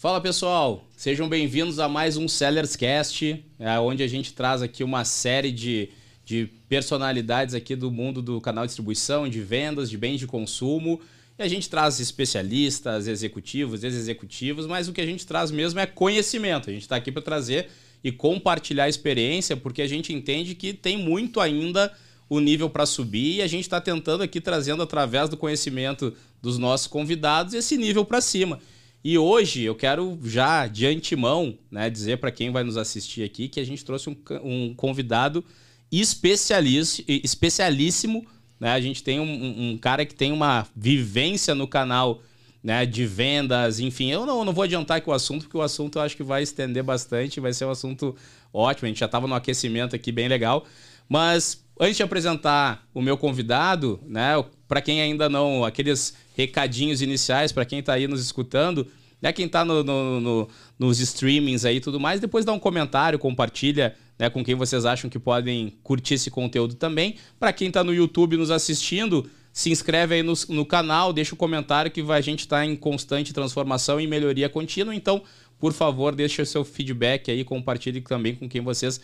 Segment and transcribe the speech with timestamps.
[0.00, 4.84] Fala pessoal, sejam bem-vindos a mais um Sellers Cast, é, onde a gente traz aqui
[4.84, 5.88] uma série de,
[6.24, 11.00] de personalidades aqui do mundo do canal de distribuição, de vendas, de bens de consumo.
[11.36, 15.86] E a gente traz especialistas, executivos, ex-executivos, mas o que a gente traz mesmo é
[15.86, 16.70] conhecimento.
[16.70, 17.68] A gente está aqui para trazer
[18.04, 21.92] e compartilhar a experiência, porque a gente entende que tem muito ainda
[22.28, 26.56] o nível para subir e a gente está tentando aqui trazendo através do conhecimento dos
[26.56, 28.60] nossos convidados esse nível para cima.
[29.02, 33.48] E hoje eu quero já de antemão né, dizer para quem vai nos assistir aqui
[33.48, 35.44] que a gente trouxe um, um convidado
[35.90, 38.26] especialíssimo.
[38.58, 38.70] Né?
[38.70, 42.20] A gente tem um, um, cara que tem uma vivência no canal
[42.62, 44.10] né, de vendas, enfim.
[44.10, 46.42] Eu não, não vou adiantar aqui o assunto, porque o assunto eu acho que vai
[46.42, 48.16] estender bastante, vai ser um assunto
[48.52, 48.86] ótimo.
[48.86, 50.66] A gente já estava no aquecimento aqui bem legal.
[51.08, 54.32] Mas antes de apresentar o meu convidado, né,
[54.66, 58.86] para quem ainda não, aqueles recadinhos iniciais para quem está aí nos escutando,
[59.20, 62.58] né, quem está no, no, no, nos streamings aí e tudo mais, depois dá um
[62.60, 67.16] comentário, compartilha né, com quem vocês acham que podem curtir esse conteúdo também.
[67.40, 71.34] Para quem está no YouTube nos assistindo, se inscreve aí no, no canal, deixa o
[71.34, 74.94] um comentário que a gente está em constante transformação e melhoria contínua.
[74.94, 75.20] Então,
[75.58, 79.00] por favor, deixe o seu feedback aí, compartilhe também com quem vocês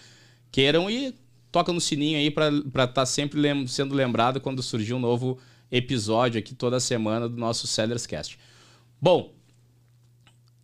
[0.52, 1.12] queiram e
[1.50, 5.38] toca no sininho aí para estar tá sempre lem sendo lembrado quando surgir um novo
[5.77, 8.39] episódio aqui toda semana do nosso Sellers Cast.
[9.00, 9.34] Bom,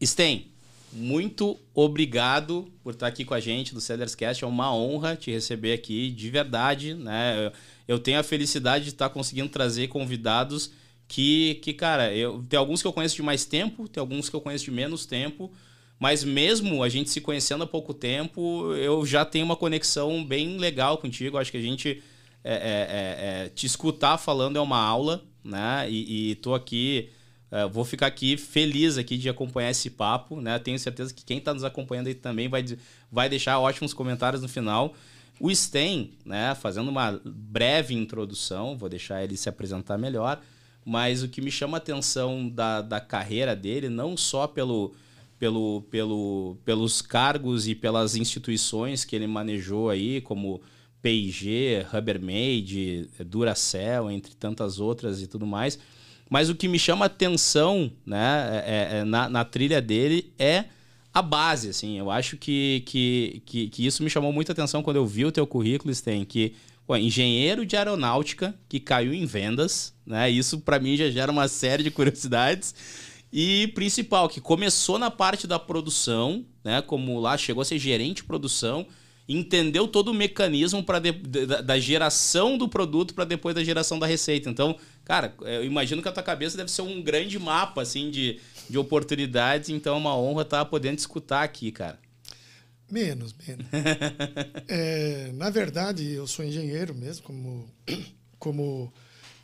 [0.02, 0.46] Sten,
[0.92, 4.44] muito obrigado por estar aqui com a gente do Sellers Cast.
[4.44, 7.50] É uma honra te receber aqui, de verdade, né?
[7.88, 10.70] Eu tenho a felicidade de estar conseguindo trazer convidados
[11.08, 14.36] que, que cara, eu, tem alguns que eu conheço de mais tempo, tem alguns que
[14.36, 15.50] eu conheço de menos tempo,
[15.98, 20.56] mas mesmo a gente se conhecendo há pouco tempo, eu já tenho uma conexão bem
[20.56, 21.36] legal contigo.
[21.36, 22.00] Acho que a gente
[22.42, 25.86] é, é, é, é, te escutar falando é uma aula, né?
[25.90, 27.10] E, e tô aqui,
[27.50, 30.58] é, vou ficar aqui feliz aqui de acompanhar esse papo, né?
[30.58, 32.64] Tenho certeza que quem está nos acompanhando aí também vai,
[33.10, 34.94] vai deixar ótimos comentários no final.
[35.38, 36.54] O Sten, né?
[36.54, 40.40] Fazendo uma breve introdução, vou deixar ele se apresentar melhor,
[40.84, 44.94] mas o que me chama a atenção da, da carreira dele, não só pelo,
[45.38, 50.60] pelo, pelo, pelos cargos e pelas instituições que ele manejou aí, como
[51.02, 55.78] P&G, Rubbermaid, Duracell, entre tantas outras e tudo mais.
[56.30, 60.66] Mas o que me chama atenção né, é, é, é, na, na, trilha dele é
[61.12, 61.70] a base.
[61.70, 61.98] Assim.
[61.98, 65.32] Eu acho que, que, que, que, isso me chamou muita atenção quando eu vi o
[65.32, 66.54] teu currículo, Sten, que
[66.86, 69.92] pô, engenheiro de aeronáutica que caiu em vendas.
[70.06, 72.74] Né, isso para mim já gera uma série de curiosidades.
[73.32, 78.16] E principal, que começou na parte da produção, né, como lá chegou a ser gerente
[78.16, 78.86] de produção,
[79.32, 84.06] entendeu todo o mecanismo para da, da, geração do produto para depois da geração da
[84.06, 84.50] receita.
[84.50, 88.40] Então, cara, eu imagino que a tua cabeça deve ser um grande mapa assim de,
[88.68, 89.70] de oportunidades.
[89.70, 91.96] Então, é uma honra estar tá podendo escutar aqui, cara.
[92.90, 93.66] Menos, menos.
[94.66, 97.70] é, na verdade, eu sou engenheiro mesmo, como,
[98.36, 98.92] como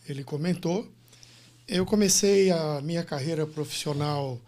[0.08, 0.90] ele comentou.
[1.68, 4.40] Eu comecei a minha carreira profissional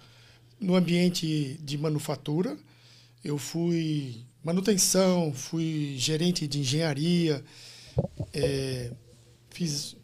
[0.60, 2.56] no ambiente de manufatura.
[3.22, 7.44] Eu fui manutenção, fui gerente de engenharia,
[8.32, 8.92] é,
[9.50, 9.96] fiz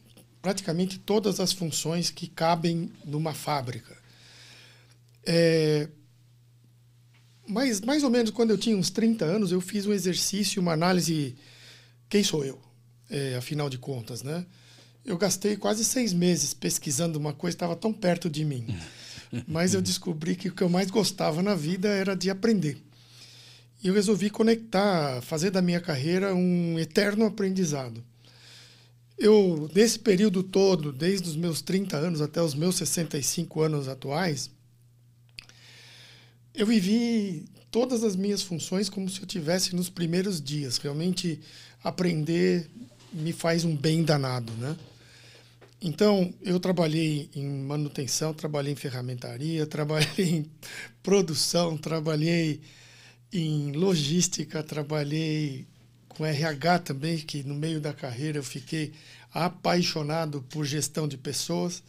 [0.42, 3.96] praticamente todas as funções que cabem numa fábrica.
[5.24, 5.88] É,
[7.46, 10.72] mas mais ou menos quando eu tinha uns 30 anos, eu fiz um exercício, uma
[10.72, 11.34] análise,
[12.08, 12.60] quem sou eu,
[13.08, 14.44] é, afinal de contas, né?
[15.04, 18.66] Eu gastei quase seis meses pesquisando uma coisa que estava tão perto de mim.
[19.46, 22.78] Mas eu descobri que o que eu mais gostava na vida era de aprender.
[23.84, 28.02] E eu resolvi conectar, fazer da minha carreira um eterno aprendizado.
[29.18, 34.50] Eu, nesse período todo, desde os meus 30 anos até os meus 65 anos atuais,
[36.54, 40.78] eu vivi todas as minhas funções como se eu tivesse nos primeiros dias.
[40.78, 41.38] Realmente
[41.82, 42.70] aprender
[43.12, 44.74] me faz um bem danado, né?
[45.82, 50.50] Então, eu trabalhei em manutenção, trabalhei em ferramentaria, trabalhei em
[51.02, 52.62] produção, trabalhei
[53.34, 55.66] em logística, trabalhei
[56.08, 58.92] com RH também, que no meio da carreira eu fiquei
[59.32, 61.82] apaixonado por gestão de pessoas.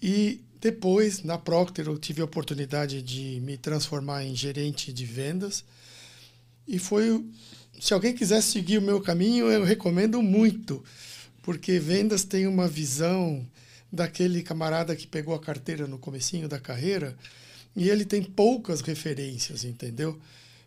[0.00, 5.64] E depois, na Procter, eu tive a oportunidade de me transformar em gerente de vendas.
[6.66, 7.24] E foi.
[7.80, 10.84] Se alguém quiser seguir o meu caminho, eu recomendo muito,
[11.42, 13.46] porque vendas tem uma visão
[13.90, 17.16] daquele camarada que pegou a carteira no comecinho da carreira
[17.74, 20.18] e ele tem poucas referências, entendeu?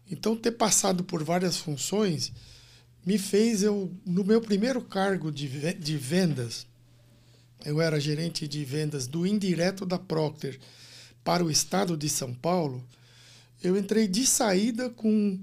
[0.10, 2.32] Então, ter passado por várias funções
[3.06, 6.68] me fez eu, no meu primeiro cargo de, de vendas,
[7.66, 10.60] eu era gerente de vendas do indireto da Procter
[11.24, 12.84] para o estado de São Paulo,
[13.64, 15.40] eu entrei de saída com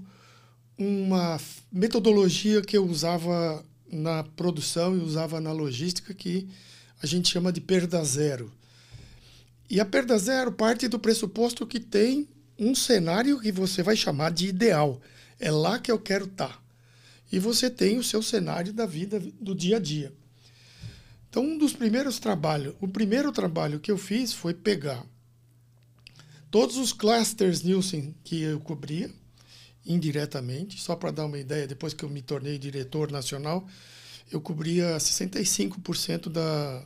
[0.77, 1.39] uma
[1.71, 6.47] metodologia que eu usava na produção e usava na logística que
[7.01, 8.51] a gente chama de perda zero.
[9.69, 12.27] E a perda zero parte do pressuposto que tem
[12.57, 14.99] um cenário que você vai chamar de ideal.
[15.39, 16.47] É lá que eu quero estar.
[16.47, 16.59] Tá.
[17.31, 20.11] E você tem o seu cenário da vida do dia a dia.
[21.29, 25.05] Então, um dos primeiros trabalhos, o primeiro trabalho que eu fiz foi pegar
[26.49, 29.11] todos os clusters Nielsen que eu cobria,
[29.85, 33.67] indiretamente, só para dar uma ideia, depois que eu me tornei diretor nacional,
[34.31, 36.83] eu cobria 65% da,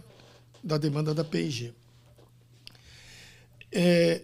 [0.62, 1.74] da demanda da P&G.
[3.76, 4.22] É,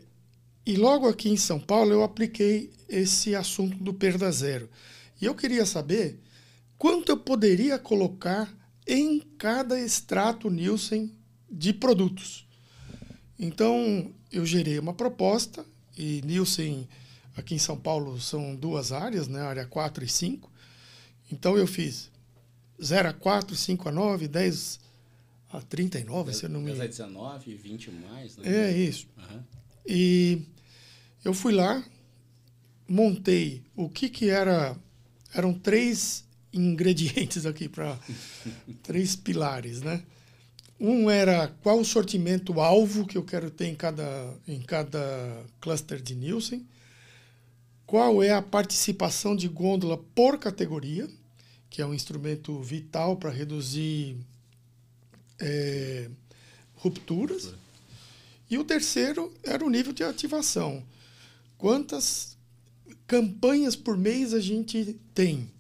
[0.66, 4.70] e logo aqui em São Paulo eu apliquei esse assunto do perda zero.
[5.20, 6.20] E eu queria saber
[6.78, 8.48] quanto eu poderia colocar
[8.86, 11.12] em cada extrato Nielsen
[11.52, 12.48] de produtos.
[13.38, 15.66] Então, eu gerei uma proposta
[15.98, 16.88] e Nielsen
[17.36, 20.52] aqui em São Paulo são duas áreas, né, área 4 e 5.
[21.32, 22.12] Então eu fiz
[22.82, 24.80] 0 a 4, 5 a 9, 10
[25.52, 28.68] a 39, 10, se eu não me 10 a 19, 20 mais, né?
[28.68, 29.08] É isso.
[29.18, 29.44] Uhum.
[29.86, 30.42] E
[31.26, 31.84] eu fui lá,
[32.88, 34.78] montei o que que era
[35.34, 38.00] eram três ingredientes aqui para
[38.84, 40.04] três pilares, né?
[40.80, 46.02] Um era qual o sortimento alvo que eu quero ter em cada, em cada cluster
[46.02, 46.66] de Nielsen.
[47.86, 51.10] Qual é a participação de gôndola por categoria,
[51.70, 54.16] que é um instrumento vital para reduzir
[55.40, 56.10] é,
[56.76, 57.54] rupturas.
[58.50, 60.84] E o terceiro era o nível de ativação.
[61.58, 62.38] Quantas
[63.06, 65.52] campanhas por mês a gente tem?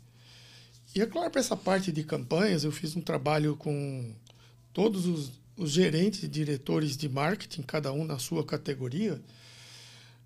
[0.96, 4.14] E é claro, para essa parte de campanhas, eu fiz um trabalho com
[4.74, 9.22] todos os, os gerentes e diretores de marketing, cada um na sua categoria,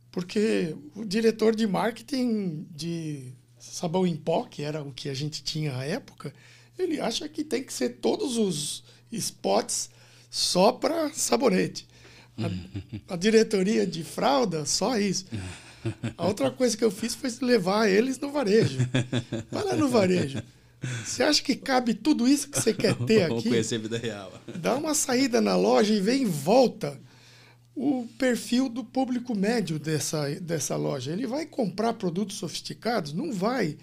[0.10, 5.44] porque o diretor de marketing de sabão em pó, que era o que a gente
[5.44, 6.34] tinha à época,
[6.78, 8.84] ele acha que tem que ser todos os
[9.18, 9.90] spots
[10.30, 11.88] só para sabonete.
[12.38, 15.26] A, a, diretoria de fralda, só isso.
[16.18, 18.80] A outra coisa que eu fiz foi levar eles no varejo.
[19.52, 20.42] Vai lá no varejo.
[21.06, 23.30] Você acha que cabe tudo isso que você quer ter aqui?
[23.30, 24.34] Vamos conhecer a vida real.
[24.56, 27.00] Dá uma saída na loja e vem em volta
[27.76, 31.12] o perfil do público médio dessa, dessa loja.
[31.12, 33.14] Ele vai comprar produtos sofisticados?
[33.14, 33.78] Não vai.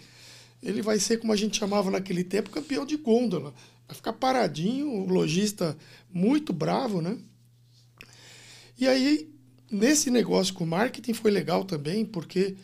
[0.63, 3.55] Ele vai ser, como a gente chamava naquele tempo, campeão de gôndola.
[3.91, 5.77] Vai ficar paradinho, o lojista
[6.13, 7.19] muito bravo, né?
[8.79, 9.29] E aí,
[9.69, 12.57] nesse negócio com marketing foi legal também, porque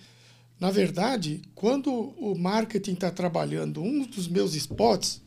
[0.60, 5.20] na verdade, quando o marketing está trabalhando um dos meus spots,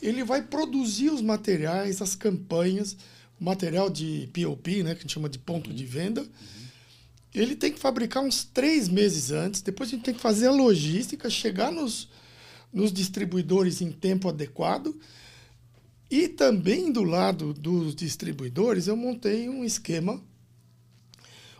[0.00, 2.96] ele vai produzir os materiais, as campanhas,
[3.38, 5.76] o material de POP, né, que a gente chama de ponto uhum.
[5.76, 6.22] de venda.
[6.22, 6.28] Uhum.
[7.34, 10.52] Ele tem que fabricar uns três meses antes, depois a gente tem que fazer a
[10.52, 12.08] logística, chegar nos,
[12.72, 14.96] nos distribuidores em tempo adequado.
[16.14, 20.22] E também do lado dos distribuidores, eu montei um esquema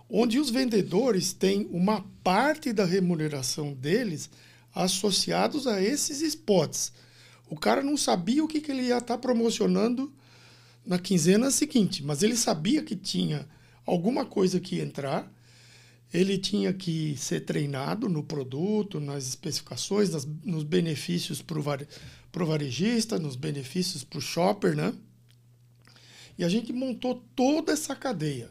[0.08, 4.30] onde os vendedores têm uma parte da remuneração deles
[4.72, 6.92] associados a esses spots.
[7.50, 10.12] O cara não sabia o que, que ele ia estar tá promocionando
[10.86, 13.48] na quinzena seguinte, mas ele sabia que tinha
[13.84, 15.29] alguma coisa que entrar,
[16.12, 21.62] ele tinha que ser treinado no produto, nas especificações, nas, nos benefícios para o
[22.43, 24.93] vare, varejista, nos benefícios para o shopper, né?
[26.36, 28.50] E a gente montou toda essa cadeia.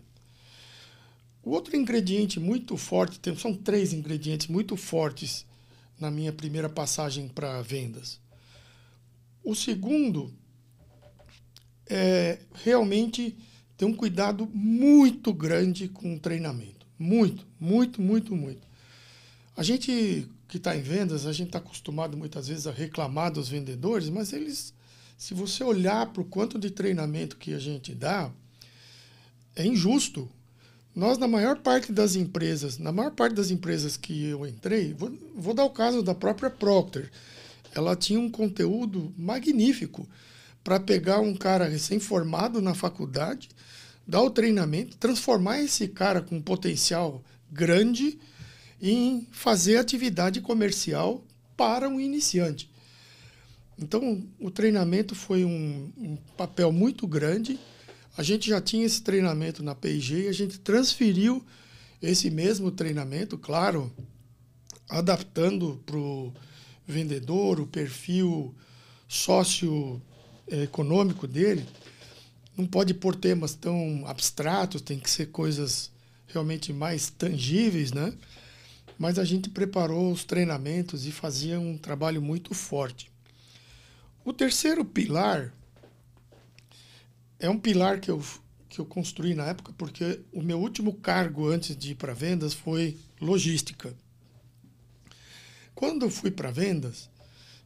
[1.43, 5.45] O outro ingrediente muito forte, são três ingredientes muito fortes
[5.99, 8.19] na minha primeira passagem para vendas.
[9.43, 10.33] O segundo
[11.85, 13.35] é realmente
[13.75, 16.87] ter um cuidado muito grande com o treinamento.
[16.97, 18.65] Muito, muito, muito, muito.
[19.57, 23.49] A gente que está em vendas, a gente está acostumado muitas vezes a reclamar dos
[23.49, 24.71] vendedores, mas eles,
[25.17, 28.29] se você olhar para o quanto de treinamento que a gente dá,
[29.55, 30.29] é injusto
[30.95, 35.11] nós, na maior parte das empresas, na maior parte das empresas que eu entrei, vou,
[35.35, 37.09] vou dar o caso da própria Procter.
[37.73, 40.07] Ela tinha um conteúdo magnífico
[40.63, 43.49] para pegar um cara recém-formado na faculdade,
[44.07, 48.19] dar o treinamento, transformar esse cara com potencial grande
[48.83, 51.25] em fazer atividade comercial
[51.57, 52.69] para um iniciante.
[53.79, 57.59] Então, o treinamento foi um, um papel muito grande
[58.15, 61.43] a gente já tinha esse treinamento na P&G e a gente transferiu
[62.01, 63.91] esse mesmo treinamento, claro,
[64.87, 66.31] adaptando para o
[66.85, 68.53] vendedor, o perfil
[69.07, 71.65] socioeconômico dele.
[72.55, 75.89] Não pode pôr temas tão abstratos, tem que ser coisas
[76.27, 78.13] realmente mais tangíveis, né?
[78.97, 83.11] Mas a gente preparou os treinamentos e fazia um trabalho muito forte.
[84.23, 85.53] O terceiro pilar
[87.39, 88.23] é um pilar que eu,
[88.69, 92.53] que eu construí na época, porque o meu último cargo antes de ir para vendas
[92.53, 93.93] foi logística.
[95.75, 97.09] Quando eu fui para vendas,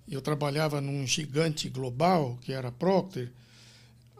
[0.09, 3.31] eu trabalhava num gigante global, que era a Procter.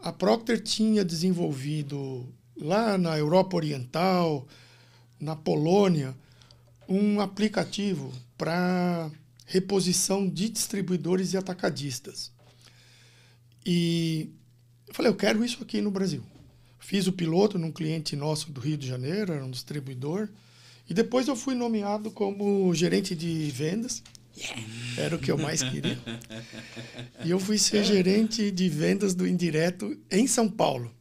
[0.00, 4.46] A Procter tinha desenvolvido lá na Europa Oriental,
[5.18, 6.14] na Polônia,
[6.88, 9.10] um aplicativo para
[9.44, 12.32] reposição de distribuidores e atacadistas.
[13.64, 14.30] E
[14.86, 16.22] eu falei, eu quero isso aqui no Brasil.
[16.78, 20.28] Fiz o piloto num cliente nosso do Rio de Janeiro, era um distribuidor.
[20.88, 24.02] E depois eu fui nomeado como gerente de vendas.
[24.96, 25.98] Era o que eu mais queria.
[27.24, 30.94] E eu fui ser gerente de vendas do indireto em São Paulo.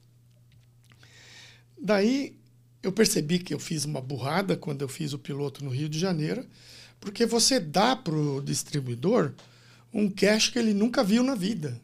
[1.79, 2.36] Daí
[2.87, 5.99] eu percebi que eu fiz uma burrada quando eu fiz o piloto no Rio de
[5.99, 6.45] Janeiro,
[7.01, 9.33] porque você dá para o distribuidor
[9.93, 11.79] um cash que ele nunca viu na vida.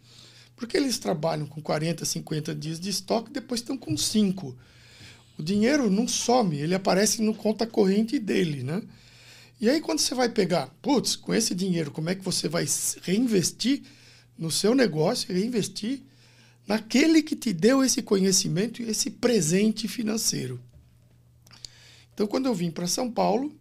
[0.56, 4.56] Porque eles trabalham com 40, 50 dias de estoque depois estão com 5.
[5.38, 8.82] O dinheiro não some, ele aparece no conta corrente dele, né?
[9.60, 12.66] E aí quando você vai pegar, putz, com esse dinheiro, como é que você vai
[13.02, 13.82] reinvestir
[14.38, 16.02] no seu negócio, reinvestir
[16.66, 20.62] naquele que te deu esse conhecimento e esse presente financeiro?
[22.14, 23.54] Então, quando eu vim para São Paulo,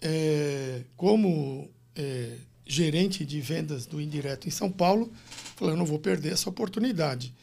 [0.00, 5.12] é, como é, gerente de vendas do indireto em São Paulo,
[5.56, 7.34] falei, eu não vou perder essa oportunidade.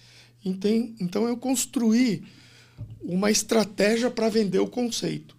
[0.43, 2.23] Então, eu construí
[3.01, 5.35] uma estratégia para vender o conceito.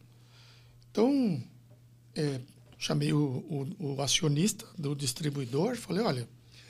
[0.90, 1.42] Então,
[2.14, 2.40] é,
[2.76, 6.28] chamei o, o, o, acionista do distribuidor, falei, olha,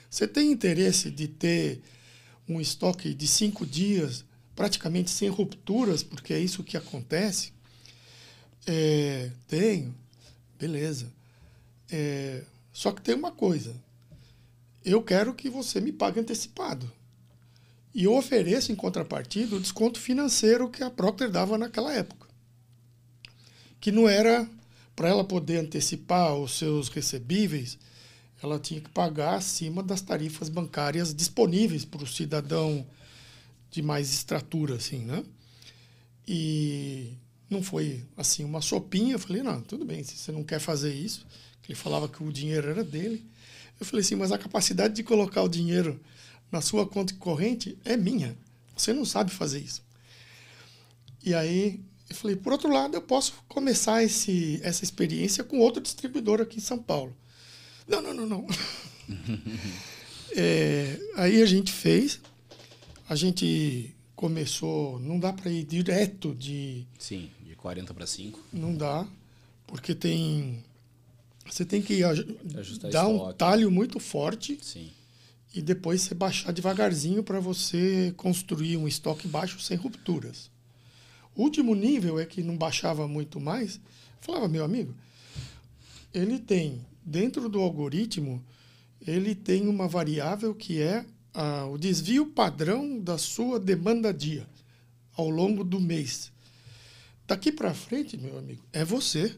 [0.09, 1.81] você tem interesse de ter
[2.47, 4.23] um estoque de cinco dias,
[4.55, 7.51] praticamente sem rupturas, porque é isso que acontece?
[8.65, 9.95] É, tenho.
[10.59, 11.11] Beleza.
[11.91, 13.75] É, só que tem uma coisa.
[14.83, 16.91] Eu quero que você me pague antecipado.
[17.93, 22.27] E eu ofereço, em contrapartida, o desconto financeiro que a Procter dava naquela época.
[23.79, 24.47] Que não era
[24.95, 27.77] para ela poder antecipar os seus recebíveis,
[28.41, 32.85] ela tinha que pagar acima das tarifas bancárias disponíveis para o cidadão
[33.71, 35.23] de mais estratura, assim, né?
[36.27, 37.13] E
[37.49, 39.13] não foi assim uma sopinha.
[39.15, 41.25] Eu falei, não, tudo bem, se você não quer fazer isso,
[41.67, 43.25] ele falava que o dinheiro era dele.
[43.79, 45.99] Eu falei assim, mas a capacidade de colocar o dinheiro
[46.51, 48.37] na sua conta corrente é minha.
[48.75, 49.83] Você não sabe fazer isso.
[51.23, 51.79] E aí
[52.09, 56.57] eu falei, por outro lado, eu posso começar esse, essa experiência com outro distribuidor aqui
[56.57, 57.15] em São Paulo.
[57.87, 58.47] Não, não, não, não.
[60.35, 62.19] é, aí a gente fez,
[63.07, 66.85] a gente começou, não dá para ir direto de.
[66.97, 67.29] Sim,
[67.61, 68.39] 40 para 5.
[68.53, 69.07] Não dá,
[69.67, 70.63] porque tem.
[71.49, 74.59] Você tem que Ajustar dar um talho muito forte.
[74.61, 74.91] Sim
[75.53, 80.49] e depois você baixar devagarzinho para você construir um estoque baixo sem rupturas.
[81.35, 83.79] O último nível é que não baixava muito mais.
[84.21, 84.93] Falava, meu amigo,
[86.13, 88.43] ele tem, dentro do algoritmo,
[89.05, 94.47] ele tem uma variável que é a, o desvio padrão da sua demanda dia
[95.15, 96.31] ao longo do mês.
[97.29, 99.35] Daqui para frente, meu amigo, é você.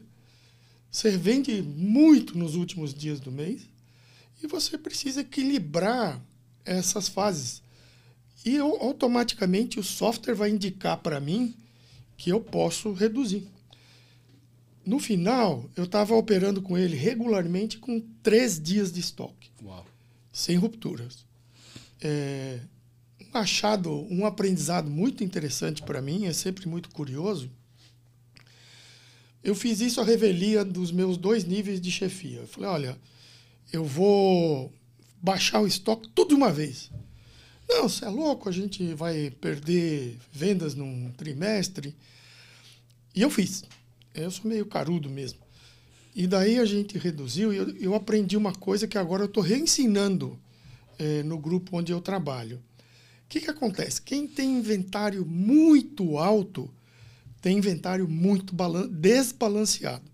[0.90, 3.68] Você vende muito nos últimos dias do mês
[4.42, 6.18] e você precisa equilibrar
[6.64, 7.62] essas fases.
[8.46, 11.54] E eu, automaticamente o software vai indicar para mim
[12.16, 13.46] que eu posso reduzir.
[14.86, 19.86] No final, eu estava operando com ele regularmente com três dias de estoque, Uau.
[20.32, 21.26] sem rupturas.
[22.00, 22.58] É,
[23.20, 27.50] um achado, um aprendizado muito interessante para mim, é sempre muito curioso.
[29.42, 32.40] Eu fiz isso à revelia dos meus dois níveis de chefia.
[32.40, 32.98] Eu falei, olha,
[33.72, 34.72] eu vou
[35.20, 36.90] baixar o estoque tudo de uma vez.
[37.68, 41.96] Não, você é louco, a gente vai perder vendas num trimestre.
[43.14, 43.64] E eu fiz.
[44.14, 45.40] Eu sou meio carudo mesmo.
[46.14, 49.42] E daí a gente reduziu e eu, eu aprendi uma coisa que agora eu estou
[49.42, 50.38] reensinando
[50.98, 52.56] é, no grupo onde eu trabalho.
[52.56, 54.02] O que, que acontece?
[54.02, 56.70] Quem tem inventário muito alto
[57.42, 58.54] tem inventário muito
[58.90, 60.10] desbalanceado.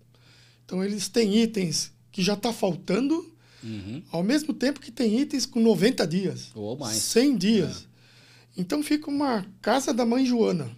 [0.65, 3.25] Então eles têm itens que já está faltando
[3.63, 4.01] Uhum.
[4.11, 6.51] Ao mesmo tempo que tem itens com 90 dias.
[6.55, 6.97] Ou mais.
[6.97, 7.77] 100 dias.
[7.77, 8.61] É.
[8.61, 10.69] Então fica uma casa da mãe Joana.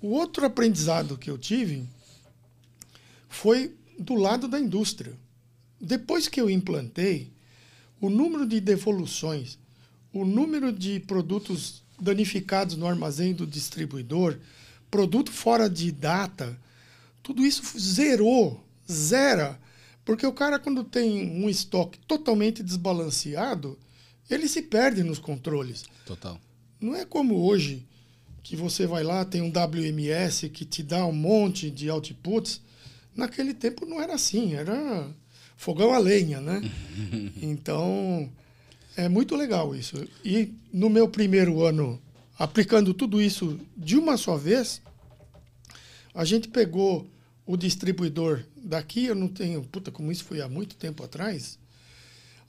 [0.00, 1.84] O outro aprendizado que eu tive
[3.28, 5.12] foi do lado da indústria.
[5.80, 7.32] Depois que eu implantei,
[8.00, 9.58] o número de devoluções,
[10.12, 14.38] o número de produtos danificados no armazém do distribuidor
[14.90, 16.58] produto fora de data,
[17.22, 19.58] tudo isso zerou, zera.
[20.04, 23.78] Porque o cara, quando tem um estoque totalmente desbalanceado,
[24.28, 25.84] ele se perde nos controles.
[26.04, 26.40] Total.
[26.80, 27.86] Não é como hoje,
[28.42, 32.60] que você vai lá, tem um WMS que te dá um monte de outputs.
[33.14, 35.08] Naquele tempo não era assim, era
[35.56, 36.62] fogão a lenha, né?
[37.42, 38.30] então,
[38.96, 40.08] é muito legal isso.
[40.24, 42.00] E no meu primeiro ano,
[42.40, 44.80] aplicando tudo isso de uma só vez,
[46.14, 47.06] a gente pegou
[47.44, 51.58] o distribuidor daqui, eu não tenho, puta, como isso foi há muito tempo atrás,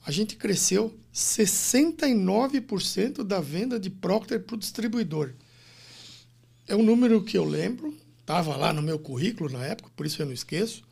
[0.06, 5.34] a gente cresceu 69% da venda de Procter para o distribuidor.
[6.66, 10.22] É um número que eu lembro, estava lá no meu currículo na época, por isso
[10.22, 10.82] eu não esqueço.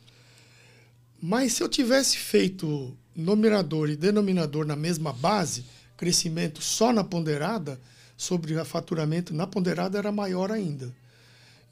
[1.19, 5.65] Mas se eu tivesse feito numerador e denominador na mesma base,
[5.97, 7.81] crescimento só na ponderada,
[8.21, 10.93] sobre o faturamento na ponderada era maior ainda.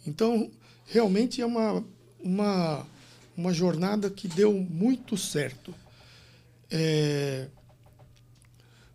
[0.07, 0.49] Então,
[0.87, 1.85] realmente é uma,
[2.19, 2.87] uma,
[3.37, 5.71] uma jornada que deu muito certo.
[6.71, 7.47] É...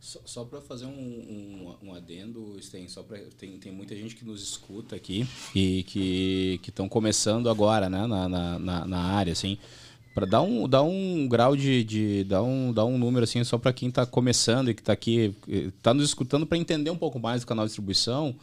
[0.00, 4.16] Só, só para fazer um, um, um, adendo, Sten, só pra, tem, tem muita gente
[4.16, 9.58] que nos escuta aqui e que estão começando agora né, na, na, na área, assim
[10.14, 13.58] para dar um, dar um grau de, de dar, um, dar um número assim só
[13.58, 17.18] para quem está começando e que está aqui está nos escutando para entender um pouco
[17.18, 18.36] mais do canal de distribuição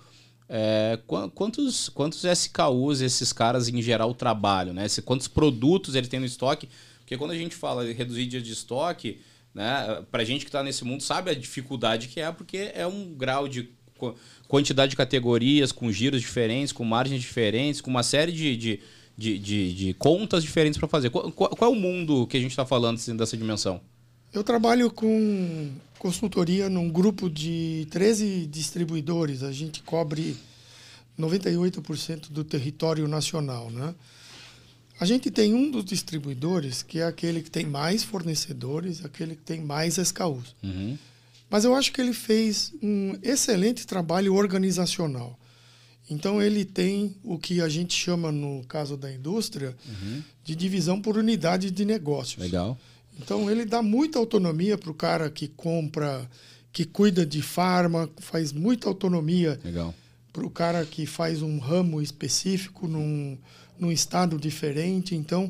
[0.49, 0.99] é,
[1.33, 4.85] quantos quantos SKUs esses caras em geral trabalham né?
[5.05, 6.67] Quantos produtos ele tem no estoque?
[6.99, 9.21] Porque quando a gente fala de reduzir dia de estoque
[9.55, 13.13] né para gente que está nesse mundo sabe a dificuldade que é porque é um
[13.13, 13.69] grau de
[14.45, 18.79] quantidade de categorias com giros diferentes com margens diferentes com uma série de, de
[19.17, 21.09] de, de, de contas diferentes para fazer.
[21.09, 23.81] Qual, qual, qual, é o mundo que a gente está falando assim, dessa dimensão?
[24.33, 29.43] Eu trabalho com consultoria num grupo de 13 distribuidores.
[29.43, 30.37] A gente cobre
[31.19, 33.69] 98% do território nacional.
[33.69, 33.93] Né?
[34.99, 39.43] A gente tem um dos distribuidores que é aquele que tem mais fornecedores, aquele que
[39.43, 40.55] tem mais SKUs.
[40.63, 40.97] Uhum.
[41.49, 45.37] Mas eu acho que ele fez um excelente trabalho organizacional.
[46.11, 50.21] Então ele tem o que a gente chama no caso da indústria uhum.
[50.43, 52.43] de divisão por unidade de negócios.
[52.43, 52.77] Legal.
[53.17, 56.29] Então ele dá muita autonomia para o cara que compra,
[56.73, 59.57] que cuida de farma, faz muita autonomia
[60.33, 63.37] para o cara que faz um ramo específico num,
[63.79, 65.15] num estado diferente.
[65.15, 65.49] Então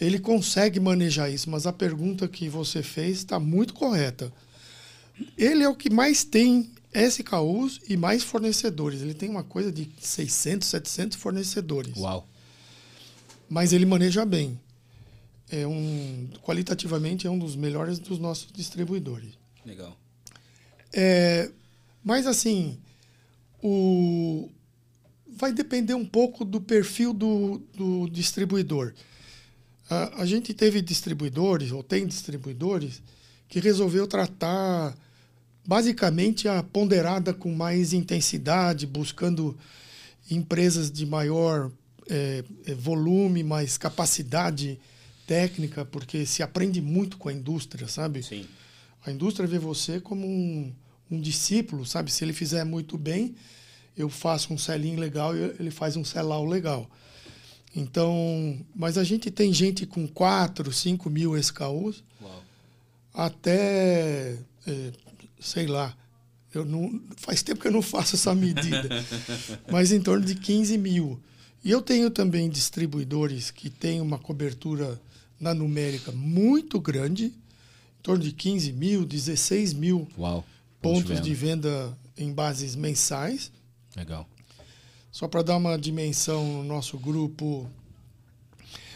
[0.00, 1.50] ele consegue manejar isso.
[1.50, 4.32] Mas a pergunta que você fez está muito correta.
[5.36, 9.00] Ele é o que mais tem SKUs e mais fornecedores.
[9.00, 11.96] Ele tem uma coisa de 600, 700 fornecedores.
[11.96, 12.28] Uau.
[13.48, 14.60] Mas ele maneja bem.
[15.50, 19.30] É um, qualitativamente é um dos melhores dos nossos distribuidores.
[19.64, 19.96] Legal.
[20.92, 21.50] É,
[22.04, 22.78] mas assim,
[23.62, 24.50] o,
[25.26, 28.92] vai depender um pouco do perfil do, do distribuidor.
[29.88, 33.02] A, a gente teve distribuidores, ou tem distribuidores,
[33.48, 34.96] que resolveu tratar
[35.64, 39.56] basicamente a ponderada com mais intensidade, buscando
[40.30, 41.70] empresas de maior
[42.08, 44.78] é, é, volume, mais capacidade
[45.26, 48.22] técnica, porque se aprende muito com a indústria, sabe?
[48.22, 48.46] Sim.
[49.04, 50.72] A indústria vê você como um,
[51.10, 52.10] um discípulo, sabe?
[52.10, 53.34] Se ele fizer muito bem,
[53.96, 56.90] eu faço um selinho legal e ele faz um selal legal.
[57.74, 62.42] Então, mas a gente tem gente com 4, 5 mil SKUs, Uau.
[63.14, 64.92] até é,
[65.42, 65.94] sei lá,
[66.54, 68.88] eu não, faz tempo que eu não faço essa medida,
[69.70, 71.20] mas em torno de 15 mil.
[71.64, 75.00] E eu tenho também distribuidores que têm uma cobertura
[75.38, 80.44] na numérica muito grande, em torno de 15 mil, 16 mil Uau,
[80.80, 83.50] pontos de venda em bases mensais.
[83.96, 84.28] Legal.
[85.10, 87.68] Só para dar uma dimensão no nosso grupo,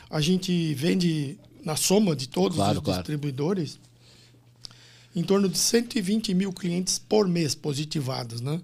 [0.08, 3.00] a gente vende na soma de todos claro, os claro.
[3.00, 3.78] distribuidores
[5.16, 8.60] em torno de 120 mil clientes por mês positivados, né?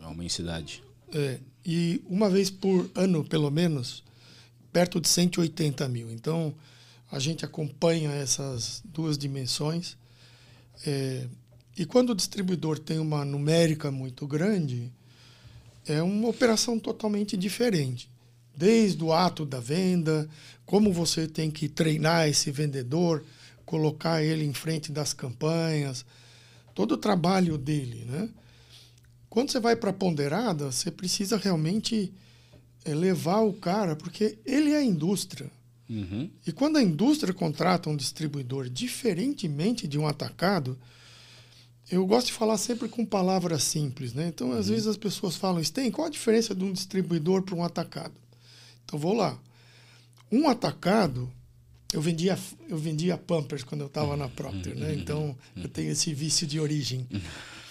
[0.00, 0.82] É uma imensidade.
[1.14, 4.02] É, e uma vez por ano, pelo menos,
[4.72, 6.10] perto de 180 mil.
[6.10, 6.52] Então,
[7.10, 9.96] a gente acompanha essas duas dimensões.
[10.84, 11.28] É,
[11.76, 14.90] e quando o distribuidor tem uma numérica muito grande,
[15.86, 18.10] é uma operação totalmente diferente.
[18.56, 20.28] Desde o ato da venda,
[20.66, 23.24] como você tem que treinar esse vendedor,
[23.70, 26.04] colocar ele em frente das campanhas,
[26.74, 28.28] todo o trabalho dele, né?
[29.28, 32.12] Quando você vai para ponderada, você precisa realmente
[32.84, 35.48] é, levar o cara, porque ele é a indústria.
[35.88, 36.28] Uhum.
[36.44, 40.76] E quando a indústria contrata um distribuidor, diferentemente de um atacado,
[41.88, 44.26] eu gosto de falar sempre com palavras simples, né?
[44.26, 44.72] Então, às uhum.
[44.74, 48.14] vezes as pessoas falam, tem qual a diferença de um distribuidor para um atacado?
[48.84, 49.38] Então, vou lá.
[50.32, 51.30] Um atacado,
[51.92, 54.94] eu vendia, eu vendia Pampers quando eu estava na Procter, né?
[54.94, 57.06] Então, eu tenho esse vício de origem.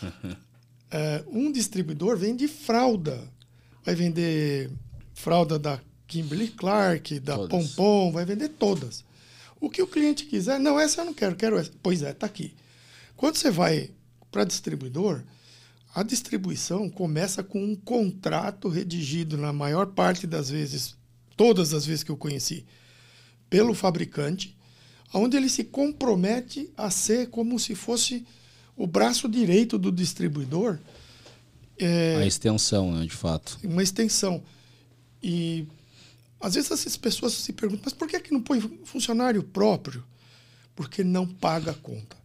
[0.91, 3.31] É, um distribuidor vende fralda.
[3.85, 4.71] Vai vender
[5.13, 7.49] fralda da Kimberly Clark, da todas.
[7.75, 9.05] Pompom, vai vender todas.
[9.61, 11.71] O que o cliente quiser, não, essa eu não quero, quero essa.
[11.83, 12.55] Pois é, está aqui.
[13.15, 13.91] Quando você vai
[14.31, 15.21] para distribuidor,
[15.93, 20.95] a distribuição começa com um contrato redigido, na maior parte das vezes,
[21.37, 22.65] todas as vezes que eu conheci,
[23.49, 24.55] pelo fabricante,
[25.13, 28.25] onde ele se compromete a ser como se fosse
[28.75, 30.79] o braço direito do distribuidor.
[31.77, 33.57] É, a extensão, né, de fato.
[33.63, 34.43] Uma extensão.
[35.21, 35.67] E
[36.39, 40.03] às vezes essas pessoas se perguntam, mas por que, que não põe funcionário próprio?
[40.75, 42.17] Porque não paga a conta.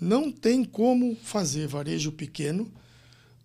[0.00, 2.70] Não tem como fazer varejo pequeno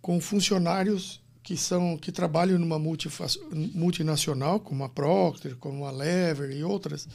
[0.00, 6.62] com funcionários que são que trabalham numa multinacional, como a Procter, como a Lever e
[6.62, 7.08] outras,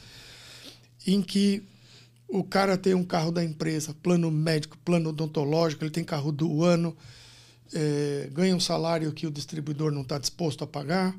[1.06, 1.62] em que
[2.28, 6.62] o cara tem um carro da empresa, plano médico, plano odontológico, ele tem carro do
[6.62, 6.94] ano,
[7.72, 11.16] é, ganha um salário que o distribuidor não está disposto a pagar.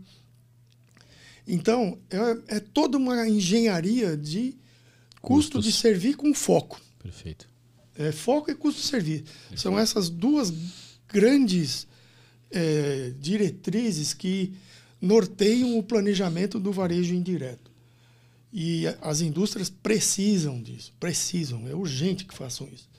[1.48, 4.56] Então, é, é, toda uma engenharia de
[5.20, 5.66] custo Custos.
[5.66, 6.80] de servir com foco.
[7.02, 7.50] Perfeito.
[7.98, 9.24] É, foco e custo de servir.
[9.24, 9.62] Perfeito.
[9.62, 10.54] São essas duas
[11.08, 11.88] grandes
[12.52, 14.54] é, diretrizes que
[15.02, 17.70] norteiam o planejamento do varejo indireto.
[18.52, 22.90] E as indústrias precisam disso, precisam, é urgente que façam isso,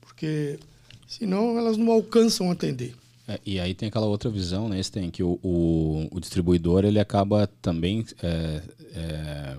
[0.00, 0.58] porque
[1.06, 2.94] senão elas não alcançam atender.
[3.28, 6.98] É, e aí tem aquela outra visão, né, tem que o, o, o, distribuidor ele
[6.98, 8.62] acaba também é,
[8.94, 9.56] é,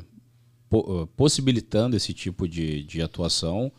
[0.70, 3.72] po possibilitando esse tipo de, de atuação,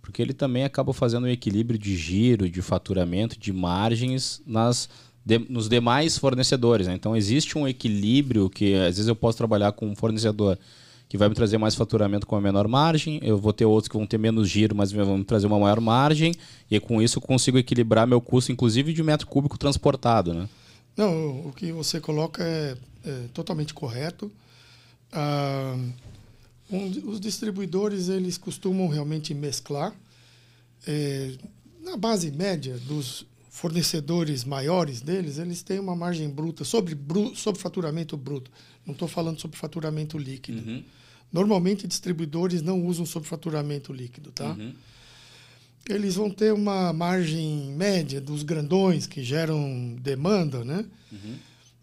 [0.00, 4.88] porque ele também acaba fazendo um equilíbrio de giro, de faturamento, de margens nas
[5.24, 6.86] de, nos demais fornecedores.
[6.86, 6.94] Né?
[6.94, 10.58] Então existe um equilíbrio que às vezes eu posso trabalhar com um fornecedor
[11.08, 13.96] que vai me trazer mais faturamento com a menor margem, eu vou ter outros que
[13.96, 16.34] vão ter menos giro, mas vão me trazer uma maior margem,
[16.68, 20.34] e com isso eu consigo equilibrar meu custo, inclusive de metro cúbico transportado.
[20.34, 20.48] Né?
[20.96, 24.32] Não, o que você coloca é, é totalmente correto.
[25.12, 25.76] Ah,
[26.70, 29.94] um, os distribuidores eles costumam realmente mesclar.
[30.86, 31.32] É,
[31.82, 37.62] na base média dos fornecedores maiores deles, eles têm uma margem bruta sobre, bru, sobre
[37.62, 38.50] faturamento bruto.
[38.84, 40.58] Não estou falando sobre faturamento líquido.
[40.68, 40.82] Uhum.
[41.32, 44.54] Normalmente, distribuidores não usam sobre faturamento líquido, tá?
[44.54, 44.74] Uhum.
[45.88, 50.84] Eles vão ter uma margem média dos grandões que geram demanda, né?
[51.12, 51.36] Uhum.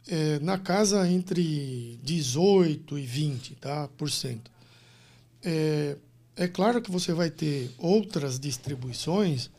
[0.09, 4.51] É, na casa entre 18 e 20 tá, por cento.
[5.41, 5.95] É,
[6.35, 9.49] é claro que você vai ter outras distribuições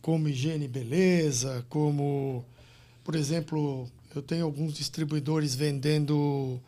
[0.00, 2.44] como higiene e beleza, como,
[3.04, 6.60] por exemplo, eu tenho alguns distribuidores vendendo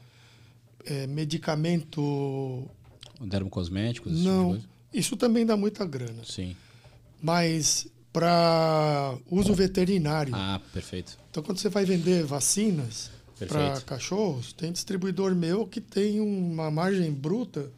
[0.85, 2.69] é, medicamento.
[3.21, 4.23] Dermocosméticos?
[4.23, 6.25] Não, tipo isso também dá muita grana.
[6.25, 6.57] Sim.
[7.23, 10.35] Mas para uso veterinário.
[10.35, 11.17] Ah, perfeito.
[11.31, 13.11] Então, quando você vai vender vacinas
[13.47, 17.71] para cachorros, tem distribuidor meu que tem uma margem bruta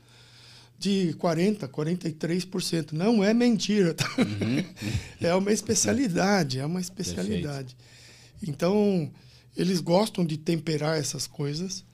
[0.82, 2.92] de 40%, 43%.
[2.92, 3.94] Não é mentira.
[3.94, 4.08] Tá?
[4.18, 4.64] Uhum.
[5.22, 7.76] é uma especialidade, é uma especialidade.
[7.76, 8.50] Perfeito.
[8.50, 9.10] Então,
[9.56, 11.84] eles gostam de temperar essas coisas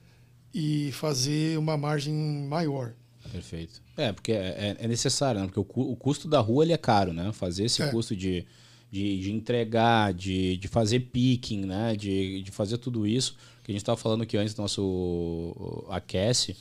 [0.51, 2.13] e fazer uma margem
[2.47, 2.95] maior.
[3.31, 3.79] Perfeito.
[3.95, 5.45] É, porque é, é necessário, né?
[5.45, 7.31] Porque o, o, custo da rua ele é caro, né?
[7.31, 7.91] Fazer esse é.
[7.91, 8.43] custo de,
[8.89, 11.95] de, de, entregar, de, de fazer picking, né?
[11.95, 16.57] De, de fazer tudo isso, que a gente estava falando aqui antes do nosso aquece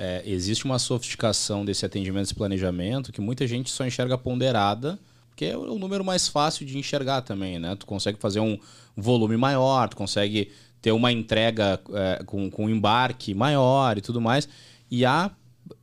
[0.00, 4.96] é, existe uma sofisticação desse atendimento, desse planejamento, que muita gente só enxerga ponderada,
[5.28, 7.74] porque é o número mais fácil de enxergar também, né?
[7.74, 8.56] Tu consegue fazer um
[8.96, 14.20] volume maior, tu consegue ter uma entrega é, com, com um embarque maior e tudo
[14.20, 14.48] mais.
[14.88, 15.32] E a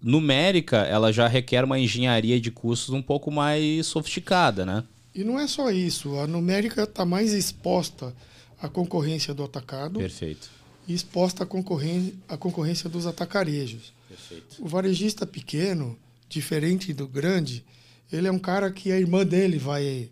[0.01, 4.85] numérica, ela já requer uma engenharia de custos um pouco mais sofisticada, né?
[5.13, 8.13] E não é só isso, a numérica está mais exposta
[8.61, 9.99] à concorrência do atacado.
[9.99, 10.49] Perfeito.
[10.87, 13.93] E exposta à concorrência, à concorrência dos atacarejos.
[14.15, 14.63] Perfeito.
[14.63, 15.99] O varejista pequeno,
[16.29, 17.65] diferente do grande,
[18.11, 20.09] ele é um cara que a irmã dele vai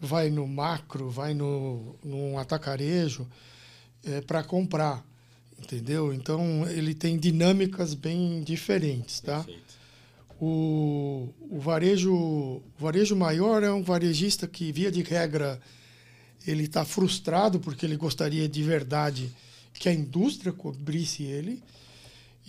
[0.00, 3.26] vai no macro, vai no num atacarejo
[4.04, 5.04] é, para comprar,
[5.58, 6.12] entendeu?
[6.12, 9.38] Então ele tem dinâmicas bem diferentes, tá?
[9.42, 9.80] Perfeito.
[10.40, 15.60] O, o varejo o varejo maior é um varejista que via de regra
[16.46, 19.30] ele está frustrado porque ele gostaria de verdade
[19.74, 21.62] que a indústria cobrisse ele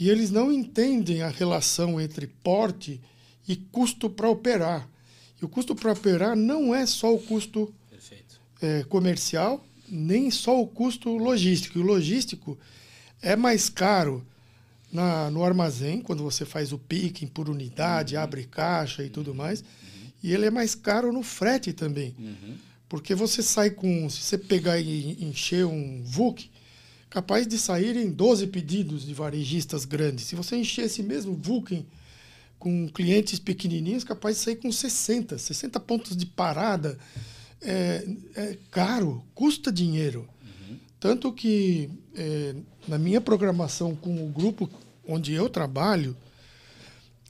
[0.02, 3.00] e eles não entendem a relação entre porte
[3.48, 4.90] e custo para operar.
[5.40, 7.72] E o custo para operar não é só o custo
[8.60, 11.78] é, comercial, nem só o custo logístico.
[11.78, 12.58] O logístico
[13.22, 14.26] é mais caro
[14.92, 18.24] na, no armazém, quando você faz o picking por unidade, uhum.
[18.24, 19.62] abre caixa e tudo mais.
[19.62, 19.66] Uhum.
[20.24, 22.16] E ele é mais caro no frete também.
[22.18, 22.58] Uhum.
[22.90, 24.10] Porque você sai com.
[24.10, 26.50] Se você pegar e encher um VUC,
[27.12, 30.26] capaz de saírem 12 pedidos de varejistas grandes.
[30.26, 31.86] Se você encher esse mesmo VUC
[32.58, 36.98] com clientes pequenininhos, capaz de sair com 60, 60 pontos de parada.
[37.62, 40.28] É, é caro, custa dinheiro.
[40.42, 40.78] Uhum.
[41.00, 42.56] Tanto que é,
[42.88, 44.70] na minha programação com o grupo
[45.06, 46.16] onde eu trabalho,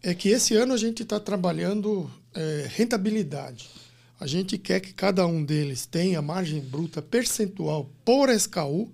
[0.03, 3.69] é que esse ano a gente está trabalhando é, rentabilidade.
[4.19, 8.91] A gente quer que cada um deles tenha margem bruta percentual por SKU,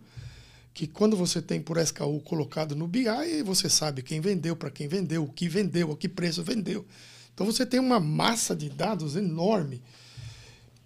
[0.78, 4.88] que quando você tem por SKU colocado no BI, você sabe quem vendeu, para quem
[4.88, 6.86] vendeu, o que vendeu, a que preço vendeu.
[7.34, 9.82] Então você tem uma massa de dados enorme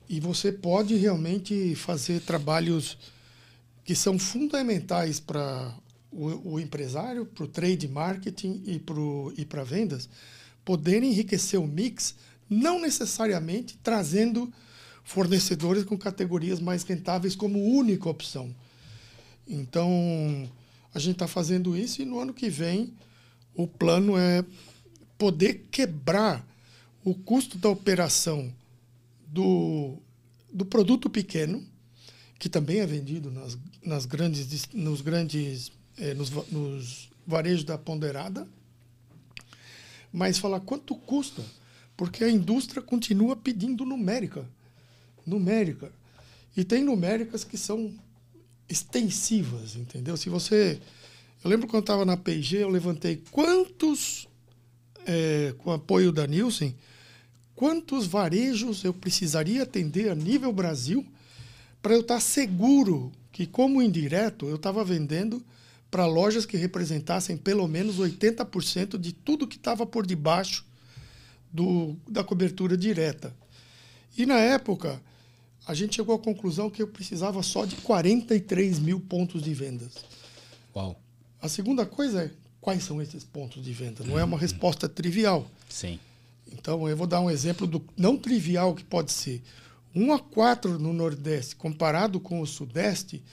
[0.08, 2.98] e você pode realmente fazer trabalhos
[3.84, 5.76] que são fundamentais para
[6.10, 10.08] o, o empresário, para o trade marketing e para vendas,
[10.64, 12.16] poderem enriquecer o mix
[12.50, 14.54] não necessariamente trazendo
[15.04, 18.56] fornecedores com categorias mais rentáveis como única opção.
[19.48, 20.50] Então,
[20.94, 22.94] a gente está fazendo isso e no ano que vem
[23.54, 24.46] o plano é
[25.18, 26.46] poder quebrar
[27.04, 28.54] o custo da operação
[29.28, 29.98] do,
[30.52, 31.66] do produto pequeno,
[32.40, 38.48] que também é vendido nas, nas grandes, nos grandes eh, nos, nos varejos da ponderada,
[40.12, 41.44] mas falar quanto custa
[42.02, 44.44] porque a indústria continua pedindo numérica.
[45.24, 45.92] Numérica.
[46.58, 47.94] E tem numéricas que são
[48.72, 50.16] extensivas, entendeu?
[50.16, 50.80] Se você.
[51.44, 54.28] Eu lembro quando estava na PG, eu levantei quantos,
[55.06, 56.76] é, com apoio da Nielsen,
[57.56, 61.06] quantos varejos eu precisaria atender a nível Brasil
[61.82, 65.44] para eu estar tá seguro que, como indireto, eu estava vendendo
[65.90, 70.66] para lojas que representassem pelo menos 80% de tudo que estava por debaixo
[71.52, 73.36] do, da cobertura direta.
[74.18, 75.02] E na época,
[75.68, 79.94] a gente chegou à conclusão que eu precisava só de 43 mil pontos de vendas.
[80.76, 81.00] Uau.
[81.42, 84.04] A segunda coisa é quais são esses pontos de venda.
[84.04, 85.50] Não é uma resposta trivial.
[85.70, 86.00] Sim.
[86.52, 89.42] Então, eu vou dar um exemplo do não trivial que pode ser.
[89.96, 93.24] 1 a 4 no Nordeste, comparado com o Sudeste,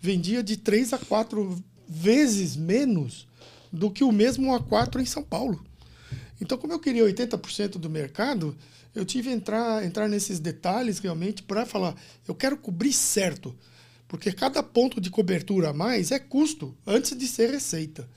[0.00, 3.26] vendia de 3 a 4 vezes menos
[3.72, 5.64] do que o mesmo 1 a 4 em São Paulo.
[6.40, 8.56] Então, como eu queria 80% do mercado,
[8.96, 11.94] eu tive que entrar, entrar nesses detalhes realmente para falar,
[12.26, 13.54] eu quero cobrir certo.
[14.08, 18.08] Porque cada ponto de cobertura a mais é custo antes de ser receita.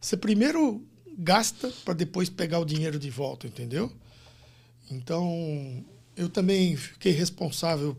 [0.00, 0.82] Você primeiro
[1.18, 3.92] gasta para depois pegar o dinheiro de volta, entendeu?
[4.90, 5.84] Então,
[6.16, 7.94] eu também fiquei responsável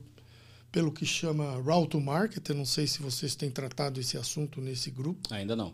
[0.72, 2.50] pelo que chama route to market.
[2.50, 5.32] Eu não sei se vocês têm tratado esse assunto nesse grupo.
[5.32, 5.74] Ainda não.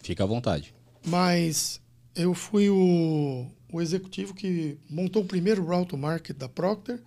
[0.00, 0.72] Fica à vontade.
[1.04, 1.80] Mas
[2.14, 7.00] eu fui o, o executivo que montou o primeiro route market da Procter.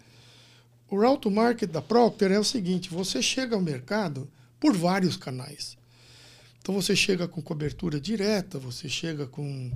[0.89, 5.77] O route market da Procter é o seguinte: você chega ao mercado por vários canais.
[6.61, 9.71] Então você chega com cobertura direta, você chega com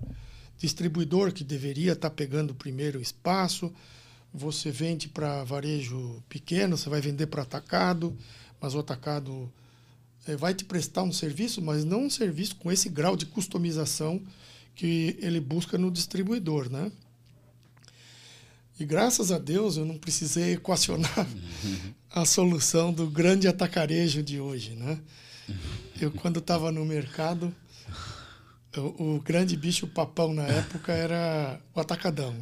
[0.57, 3.73] distribuidor que deveria estar pegando o primeiro espaço,
[4.33, 8.15] você vende para varejo pequeno, você vai vender para atacado,
[8.61, 9.51] mas o atacado
[10.27, 14.21] é, vai te prestar um serviço, mas não um serviço com esse grau de customização
[14.75, 16.91] que ele busca no distribuidor, né?
[18.77, 21.27] E graças a Deus eu não precisei equacionar
[22.11, 24.99] a solução do grande atacarejo de hoje, né?
[25.99, 27.55] Eu quando estava no mercado,
[28.75, 32.35] o, o, grande bicho papão na época era o atacadão.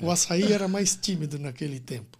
[0.00, 2.18] O açaí era mais tímido naquele tempo.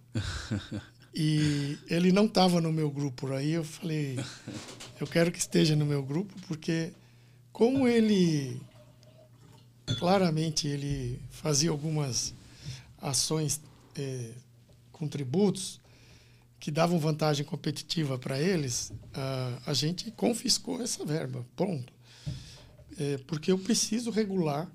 [1.15, 3.31] E ele não estava no meu grupo.
[3.33, 4.17] Aí eu falei,
[4.99, 6.91] eu quero que esteja no meu grupo porque
[7.53, 8.59] como ele
[9.99, 12.33] claramente ele fazia algumas
[12.99, 13.61] ações
[13.95, 14.31] é,
[14.91, 15.79] com tributos
[16.59, 21.93] que davam vantagem competitiva para eles, a, a gente confiscou essa verba, pronto.
[22.97, 24.67] É, porque eu preciso regular.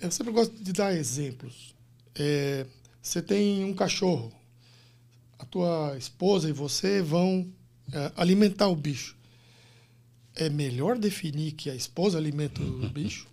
[0.00, 1.74] Eu sempre gosto de dar exemplos.
[2.14, 2.66] É,
[3.02, 4.32] você tem um cachorro,
[5.38, 7.52] a tua esposa e você vão
[7.92, 9.19] é, alimentar o bicho
[10.36, 13.26] é melhor definir que a esposa alimenta o bicho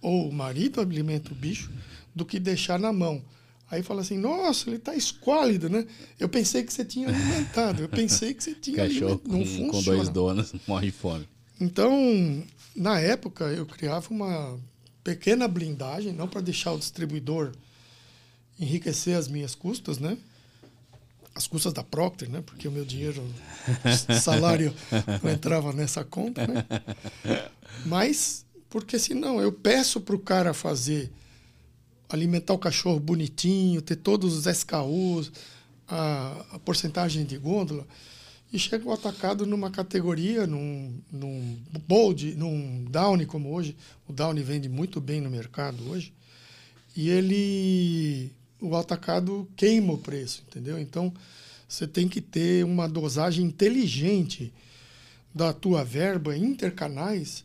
[0.00, 1.70] ou o marido alimenta o bicho
[2.14, 3.22] do que deixar na mão.
[3.68, 5.84] Aí fala assim, nossa, ele está esquálido, né?
[6.20, 9.32] Eu pensei que você tinha alimentado, eu pensei que você tinha Cachorro alimentado.
[9.32, 9.72] Não com, funciona.
[9.72, 11.28] com dois donos morre fome.
[11.60, 12.44] Então,
[12.76, 14.58] na época, eu criava uma
[15.02, 17.52] pequena blindagem, não para deixar o distribuidor
[18.58, 20.16] enriquecer as minhas custas, né?
[21.36, 22.42] As custas da Procter, né?
[22.44, 23.22] Porque o meu dinheiro,
[24.22, 24.74] salário
[25.22, 26.64] não entrava nessa conta, né?
[27.84, 31.12] Mas, porque senão eu peço para o cara fazer,
[32.08, 35.30] alimentar o cachorro bonitinho, ter todos os SKUs,
[35.86, 37.86] a, a porcentagem de gôndola,
[38.52, 43.76] e chega o atacado numa categoria, num, num bold, num downy como hoje.
[44.08, 46.12] O downy vende muito bem no mercado hoje.
[46.96, 50.78] E ele, o atacado queima o preço, entendeu?
[50.78, 51.12] Então,
[51.68, 54.52] você tem que ter uma dosagem inteligente
[55.34, 57.44] da tua verba intercanais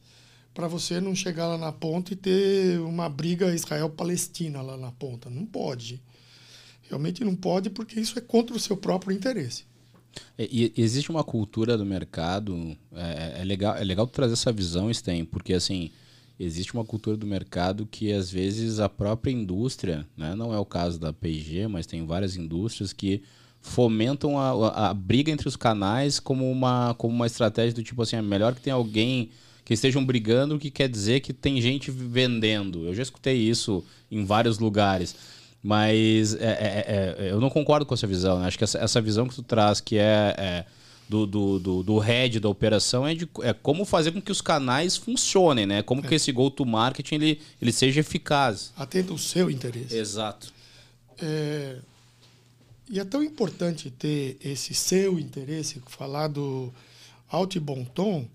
[0.53, 5.29] para você não chegar lá na ponta e ter uma briga Israel-Palestina lá na ponta.
[5.29, 6.01] Não pode.
[6.83, 9.65] Realmente não pode porque isso é contra o seu próprio interesse.
[10.37, 14.93] É, e, existe uma cultura do mercado, é, é, legal, é legal trazer essa visão,
[14.93, 15.91] Sten, porque assim,
[16.43, 20.65] existe uma cultura do mercado que às vezes a própria indústria, né, não é o
[20.65, 23.21] caso da P&G, mas tem várias indústrias que
[23.61, 28.15] fomentam a, a, briga entre os canais como uma, como uma estratégia do tipo assim,
[28.15, 29.29] é melhor que tenha alguém
[29.63, 32.87] que estejam brigando, que quer dizer que tem gente vendendo.
[32.87, 35.15] Eu já escutei isso em vários lugares.
[35.63, 38.39] Mas é, é, é, eu não concordo com essa visão.
[38.39, 38.47] Né?
[38.47, 40.65] Acho que essa, essa, visão que tu traz, que é, é
[41.11, 44.39] do, do, do, do, head da operação, é, de, é como fazer com que os
[44.39, 45.83] canais funcionem, né?
[45.83, 46.15] Como que é.
[46.15, 48.71] esse go-to-marketing ele, ele seja eficaz.
[48.77, 49.93] Atenda o seu interesse.
[49.93, 50.53] Exato.
[51.21, 51.79] É,
[52.89, 56.73] e é tão importante ter esse seu interesse, falar do
[57.29, 58.25] alto e bom tom.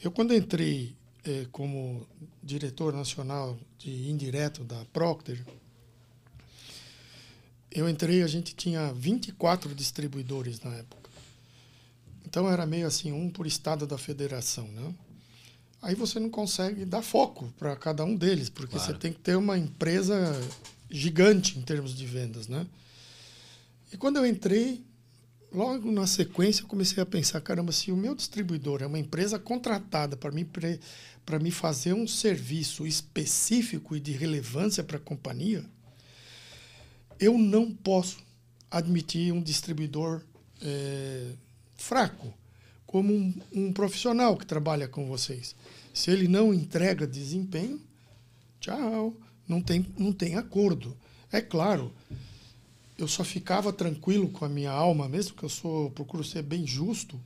[0.00, 2.06] Eu, quando entrei é, como
[2.40, 5.44] diretor nacional de indireto da Procter,
[7.68, 11.01] eu entrei, a gente tinha 24 distribuidores na época.
[12.32, 14.94] Então era meio assim, um por estado da federação, né?
[15.82, 18.90] Aí você não consegue dar foco para cada um deles, porque claro.
[18.90, 20.16] você tem que ter uma empresa
[20.88, 22.66] gigante em termos de vendas, né?
[23.92, 24.82] E quando eu entrei,
[25.52, 29.38] logo na sequência eu comecei a pensar, caramba, se o meu distribuidor é uma empresa
[29.38, 30.48] contratada para me
[31.26, 35.62] para me fazer um serviço específico e de relevância para a companhia,
[37.20, 38.20] eu não posso
[38.70, 40.22] admitir um distribuidor
[40.62, 41.32] é,
[41.82, 42.32] fraco
[42.86, 45.56] como um, um, profissional que trabalha com vocês.
[45.92, 47.80] Se ele não entrega desempenho,
[48.60, 49.14] tchau,
[49.48, 50.96] não tem, não tem acordo.
[51.30, 51.92] É claro,
[52.96, 56.66] eu só ficava tranquilo com a minha alma, mesmo que eu sou procuro ser bem
[56.66, 57.18] justo,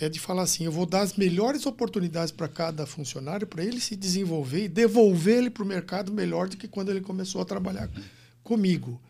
[0.00, 3.80] é de falar assim, eu vou dar as melhores oportunidades para cada funcionário para ele
[3.80, 7.44] se desenvolver e devolver ele para o mercado melhor do que quando ele começou a
[7.44, 7.90] trabalhar
[8.44, 9.00] comigo.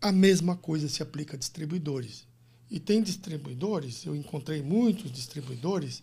[0.00, 2.29] A mesma coisa se aplica a distribuidores.
[2.70, 6.02] E tem distribuidores, eu encontrei muitos distribuidores,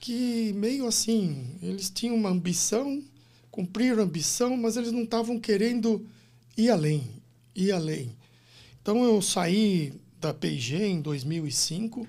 [0.00, 3.02] que meio assim, eles tinham uma ambição,
[3.50, 6.06] cumpriram a ambição, mas eles não estavam querendo
[6.56, 7.06] ir além,
[7.54, 8.16] ir além.
[8.80, 12.06] Então eu saí da P&G em 2005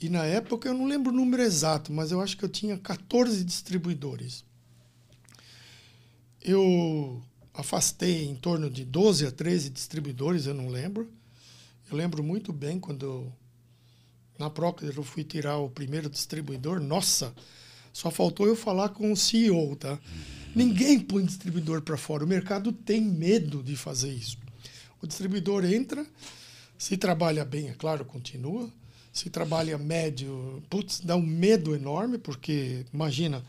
[0.00, 2.76] e na época eu não lembro o número exato, mas eu acho que eu tinha
[2.76, 4.44] 14 distribuidores.
[6.42, 7.22] Eu
[7.52, 11.08] afastei em torno de 12 a 13 distribuidores, eu não lembro.
[11.90, 13.32] Eu lembro muito bem quando eu,
[14.38, 16.80] na Procter eu fui tirar o primeiro distribuidor.
[16.80, 17.34] Nossa,
[17.92, 19.98] só faltou eu falar com o CEO, tá?
[20.54, 22.24] Ninguém põe distribuidor para fora.
[22.24, 24.38] O mercado tem medo de fazer isso.
[25.02, 26.06] O distribuidor entra,
[26.78, 28.70] se trabalha bem, é claro, continua.
[29.12, 33.42] Se trabalha médio, putz, dá um medo enorme, porque imagina,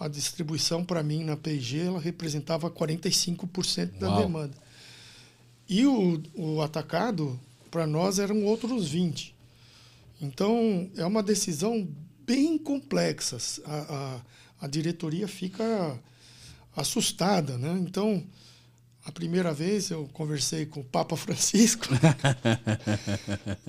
[0.00, 4.22] a distribuição para mim na P&G ela representava 45% da Uau.
[4.22, 4.54] demanda.
[5.68, 7.38] E o, o atacado,
[7.76, 9.32] para nós, eram outros 20%.
[10.18, 11.86] Então, é uma decisão
[12.24, 13.36] bem complexa.
[13.66, 14.20] A,
[14.60, 16.00] a, a diretoria fica
[16.74, 17.58] assustada.
[17.58, 17.76] Né?
[17.86, 18.24] Então,
[19.04, 21.86] a primeira vez eu conversei com o Papa Francisco,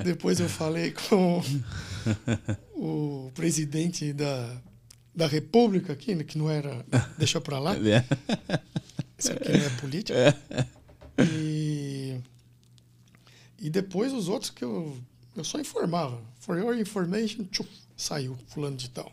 [0.01, 1.43] depois eu falei com
[2.73, 4.61] o presidente da
[5.13, 6.85] da República aqui, né, que não era.
[7.17, 7.75] Deixa para lá.
[7.83, 8.03] É.
[9.17, 10.15] Isso aqui não é política.
[10.15, 10.65] É.
[11.23, 11.56] E,
[13.59, 14.97] e depois os outros que eu,
[15.35, 16.21] eu só informava.
[16.39, 19.11] For your information, tchuf, saiu fulano de tal.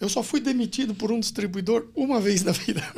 [0.00, 2.82] Eu só fui demitido por um distribuidor uma vez na vida.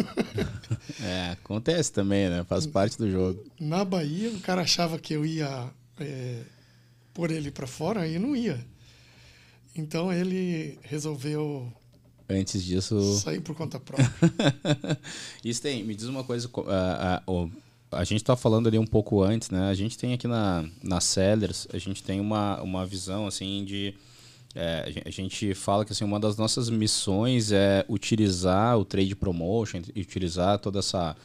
[1.01, 2.45] É, acontece também, né?
[2.45, 3.45] Faz parte do jogo.
[3.61, 6.43] Na Bahia, o cara achava que eu ia é,
[7.13, 8.65] pôr ele para fora e não ia.
[9.77, 11.71] Então ele resolveu.
[12.29, 13.19] Antes disso.
[13.19, 14.11] Sair por conta própria.
[15.45, 15.85] Isso tem.
[15.85, 16.51] Me diz uma coisa.
[16.69, 17.23] A, a,
[17.97, 19.69] a gente está falando ali um pouco antes, né?
[19.69, 23.95] A gente tem aqui na, na Sellers, a gente tem uma, uma visão assim de
[24.57, 29.83] É, a gente fala que assim, uma das nossas missões é utilizar o trade promotion,
[29.97, 31.17] utilizar todas essa,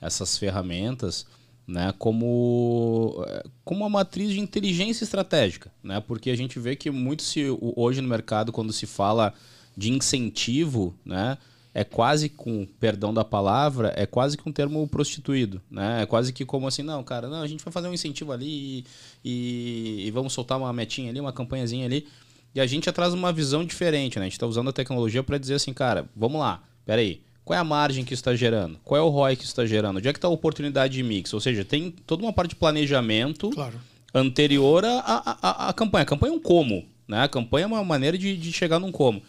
[0.00, 1.26] essas ferramentas
[1.68, 3.22] né, como,
[3.62, 5.70] como uma matriz de inteligência estratégica.
[5.82, 6.00] Né?
[6.00, 9.34] Porque a gente vê que muito se, hoje no mercado, quando se fala
[9.76, 11.36] de incentivo, né,
[11.74, 16.02] é quase com, perdão da palavra, é quase que um termo prostituído, né?
[16.02, 18.84] É quase que como assim, não, cara, não, a gente vai fazer um incentivo ali
[19.24, 22.06] e, e, vamos soltar uma metinha ali, uma campanhazinha ali.
[22.54, 24.24] E a gente traz uma visão diferente, né?
[24.24, 27.60] A gente está usando a tecnologia para dizer assim, cara, vamos lá, peraí, qual é
[27.60, 28.78] a margem que está gerando?
[28.84, 29.96] Qual é o ROI que está gerando?
[29.96, 31.32] Onde é que está a oportunidade de mix?
[31.32, 33.80] Ou seja, tem toda uma parte de planejamento claro.
[34.12, 36.02] anterior à, à, à, campanha.
[36.02, 37.22] A campanha é um como, né?
[37.22, 39.22] A campanha é uma maneira de, de chegar num como.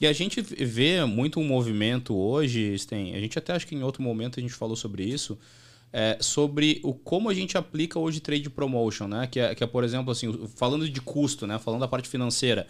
[0.00, 3.82] E a gente vê muito um movimento hoje, tem, a gente até acho que em
[3.82, 5.38] outro momento a gente falou sobre isso,
[5.92, 9.26] é, sobre o como a gente aplica hoje trade promotion, né?
[9.26, 11.58] Que é, que é, por exemplo, assim, falando de custo, né?
[11.58, 12.66] Falando da parte financeira.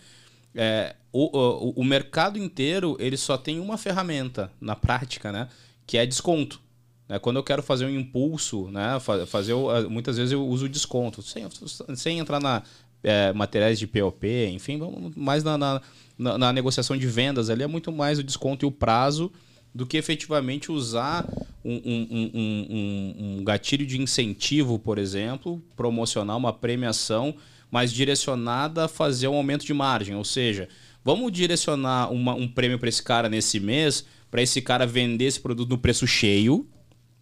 [0.52, 5.48] É, o, o, o, mercado inteiro ele só tem uma ferramenta na prática, né?
[5.86, 6.60] Que é desconto.
[7.08, 7.20] Né?
[7.20, 8.98] Quando eu quero fazer um impulso, né?
[9.26, 9.54] Fazer
[9.88, 11.46] muitas vezes eu uso desconto, sem,
[11.94, 12.64] sem entrar na
[13.02, 14.78] é, materiais de POP, enfim,
[15.16, 15.82] mais na, na,
[16.20, 19.32] na, na negociação de vendas ali é muito mais o desconto e o prazo
[19.74, 21.26] do que efetivamente usar
[21.64, 27.34] um, um, um, um, gatilho de incentivo, por exemplo, promocionar uma premiação,
[27.70, 30.14] mas direcionada a fazer um aumento de margem.
[30.16, 30.68] Ou seja,
[31.04, 35.40] vamos direcionar uma, um prêmio para esse cara nesse mês, para esse cara vender esse
[35.40, 36.68] produto no preço cheio,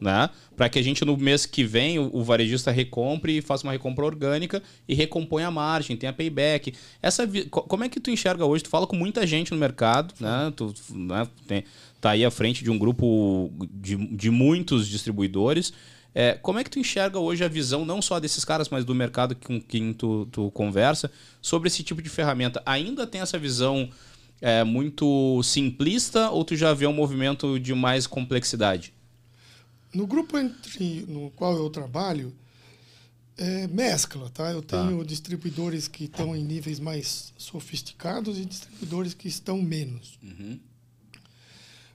[0.01, 0.31] né?
[0.57, 3.73] Para que a gente no mês que vem o, o, varejista recompre e faça uma
[3.73, 6.73] recompra orgânica e recompõe a margem, tenha payback.
[7.03, 8.65] Essa como é que tu enxerga hoje?
[8.65, 10.53] Tu fala com muita gente no mercado, né?
[10.55, 11.27] Tu né?
[11.47, 11.65] Tem,
[12.01, 15.73] tá aí à frente de um grupo de, de muitos distribuidores.
[16.15, 18.95] É, como é que tu enxerga hoje a visão não só desses caras, mas do
[18.95, 21.11] mercado com quem tu, tu conversa
[21.43, 22.63] sobre esse tipo de ferramenta?
[22.65, 23.89] Ainda tem essa visão
[24.41, 28.93] é, muito simplista ou tu já vê um movimento de mais complexidade?
[29.93, 32.35] No grupo entre, no qual eu trabalho,
[33.39, 34.51] é, mescla, tá?
[34.51, 34.85] Eu tá.
[34.85, 35.05] tenho tá.
[35.05, 40.19] distribuidores que estão em níveis mais sofisticados e distribuidores que estão menos.
[40.23, 40.59] Uhum.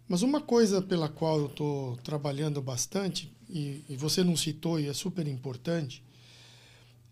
[0.08, 4.88] Mas uma coisa pela qual eu estou trabalhando bastante, e, e, você não citou e
[4.88, 6.04] é super importante,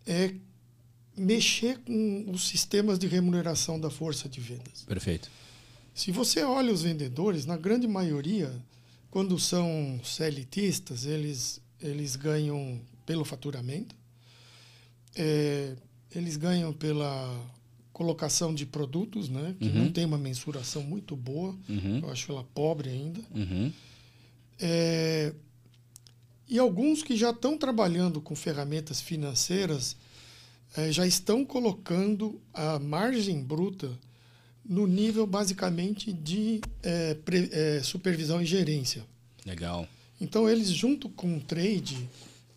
[0.06, 0.34] é
[1.16, 4.82] mexer com os sistemas de remuneração da força de vendas.
[4.86, 5.30] Perfeito.
[5.94, 8.52] Se você olha os vendedores, na grande maioria,
[9.12, 13.94] quando são CLTistas, eles, eles ganham pelo faturamento,
[15.14, 15.76] é,
[16.14, 17.46] eles ganham pela
[17.92, 19.84] colocação de produtos, né, que uhum.
[19.84, 22.00] não tem uma mensuração muito boa, uhum.
[22.02, 23.20] eu acho ela pobre ainda.
[23.34, 23.70] Uhum.
[24.58, 25.34] É,
[26.48, 29.94] e alguns que já estão trabalhando com ferramentas financeiras
[30.74, 33.90] é, já estão colocando a margem bruta
[34.64, 39.04] no nível basicamente de é, pre, é, supervisão e gerência.
[39.44, 39.88] Legal.
[40.20, 42.08] Então eles junto com o trade,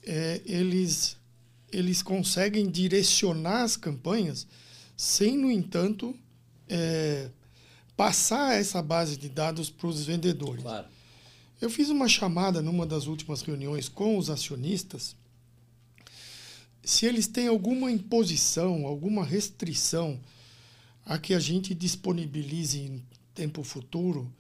[0.04, 1.18] é, eles
[1.72, 4.48] eles conseguem direcionar as campanhas
[4.96, 6.16] sem, no entanto,
[6.70, 7.30] é,
[7.98, 10.62] passar essa base de dados para os vendedores.
[10.62, 10.88] Claro.
[11.60, 15.16] Eu fiz uma chamada numa das últimas reuniões com os acionistas
[16.86, 20.20] se eles têm alguma imposição, alguma restrição
[21.06, 24.32] a que a gente disponibilize em tempo futuro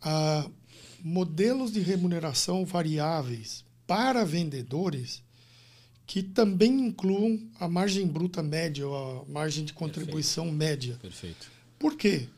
[0.00, 0.48] a
[1.02, 5.22] modelos de remuneração variáveis para vendedores
[6.06, 10.58] que também incluam a margem bruta média, ou a margem de contribuição Perfeito.
[10.58, 10.98] média.
[11.00, 11.50] Perfeito.
[11.78, 12.28] Por quê?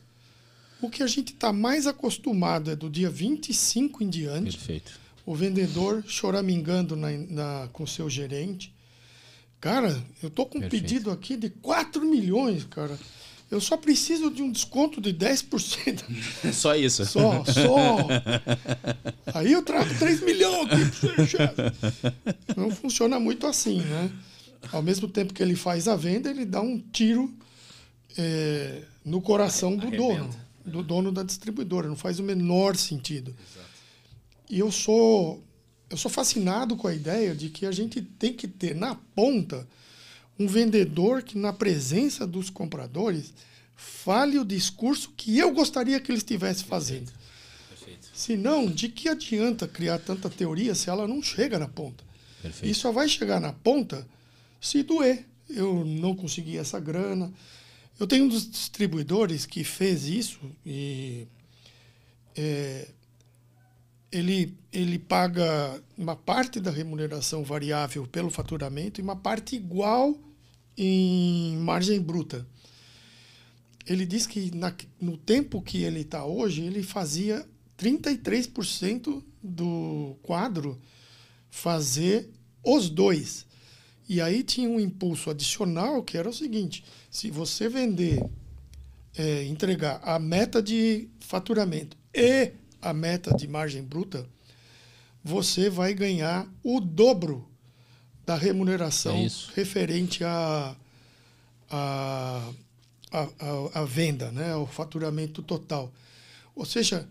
[0.81, 4.57] O que a gente está mais acostumado é do dia 25 em diante.
[4.57, 4.99] Perfeito.
[5.25, 8.73] O vendedor choramingando na, na, com seu gerente.
[9.59, 12.97] Cara, eu tô com um pedido aqui de 4 milhões, cara.
[13.49, 16.03] Eu só preciso de um desconto de 10%.
[16.51, 17.05] Só isso.
[17.05, 17.97] Só, só.
[19.33, 24.11] Aí eu trago 3 milhões aqui Não funciona muito assim, né?
[24.71, 27.33] Ao mesmo tempo que ele faz a venda, ele dá um tiro
[28.17, 30.29] é, no coração do dono,
[30.65, 31.87] do dono da distribuidora.
[31.87, 33.29] Não faz o menor sentido.
[33.31, 33.67] Exato.
[34.49, 35.41] E eu sou,
[35.89, 39.65] eu sou fascinado com a ideia de que a gente tem que ter na ponta
[40.39, 43.33] um vendedor que, na presença dos compradores,
[43.75, 47.11] fale o discurso que eu gostaria que ele estivesse fazendo.
[47.69, 48.09] Perfeito.
[48.13, 52.03] Se não, de que adianta criar tanta teoria se ela não chega na ponta?
[52.41, 52.71] Perfeito.
[52.71, 54.07] E só vai chegar na ponta
[54.59, 55.25] se doer.
[55.49, 57.31] Eu não consegui essa grana.
[57.99, 61.27] Eu tenho um dos distribuidores que fez isso e
[62.35, 62.87] é,
[64.11, 70.17] ele, ele paga uma parte da remuneração variável pelo faturamento e uma parte igual
[70.77, 72.47] em margem bruta.
[73.85, 77.45] ele diz que na, no tempo que ele está hoje, ele fazia
[77.77, 80.79] 33% do quadro
[81.49, 82.29] fazer
[82.63, 83.45] os dois.
[84.09, 88.23] E aí tinha um impulso adicional que era o seguinte: se você vender,
[89.17, 94.25] é, entregar a meta de faturamento e a meta de margem bruta,
[95.23, 97.47] você vai ganhar o dobro
[98.25, 100.75] da remuneração é referente a,
[101.69, 102.51] a,
[103.11, 105.93] a, a, a venda, né, o faturamento total.
[106.53, 107.07] Ou seja,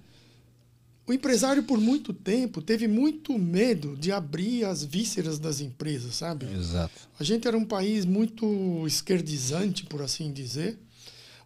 [1.06, 6.46] o empresário, por muito tempo, teve muito medo de abrir as vísceras das empresas, sabe?
[6.52, 6.92] Exato.
[7.18, 10.76] A gente era um país muito esquerdizante, por assim dizer,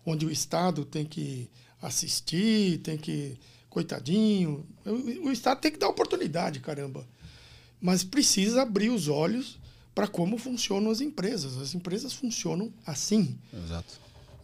[0.05, 1.49] onde o Estado tem que
[1.83, 3.37] assistir, tem que.
[3.71, 4.67] Coitadinho.
[5.23, 7.07] O Estado tem que dar oportunidade, caramba.
[7.81, 9.59] Mas precisa abrir os olhos
[9.95, 11.57] para como funcionam as empresas.
[11.57, 13.39] As empresas funcionam assim.
[13.53, 13.99] Exato.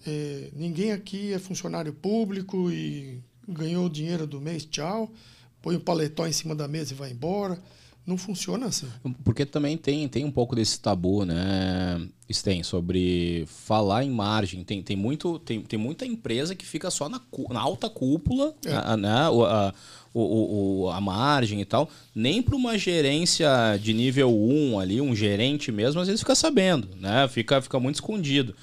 [0.07, 5.13] É, ninguém aqui é funcionário público e ganhou o dinheiro do mês, tchau,
[5.61, 7.61] põe o paletó em cima da mesa e vai embora.
[8.07, 8.87] Não funciona assim.
[9.25, 14.63] Porque também tem, tem um pouco desse tabu, né, Sten, sobre falar em margem.
[14.63, 18.73] Tem, tem, muito, tem, tem muita empresa que fica só na, na alta cúpula, é.
[18.73, 19.75] a, né, a,
[20.15, 21.91] o, o, a margem e tal.
[22.15, 23.49] Nem para uma gerência
[23.83, 27.27] de nível 1 ali, um gerente mesmo, às vezes fica sabendo, né?
[27.27, 28.55] Fica, fica muito escondido.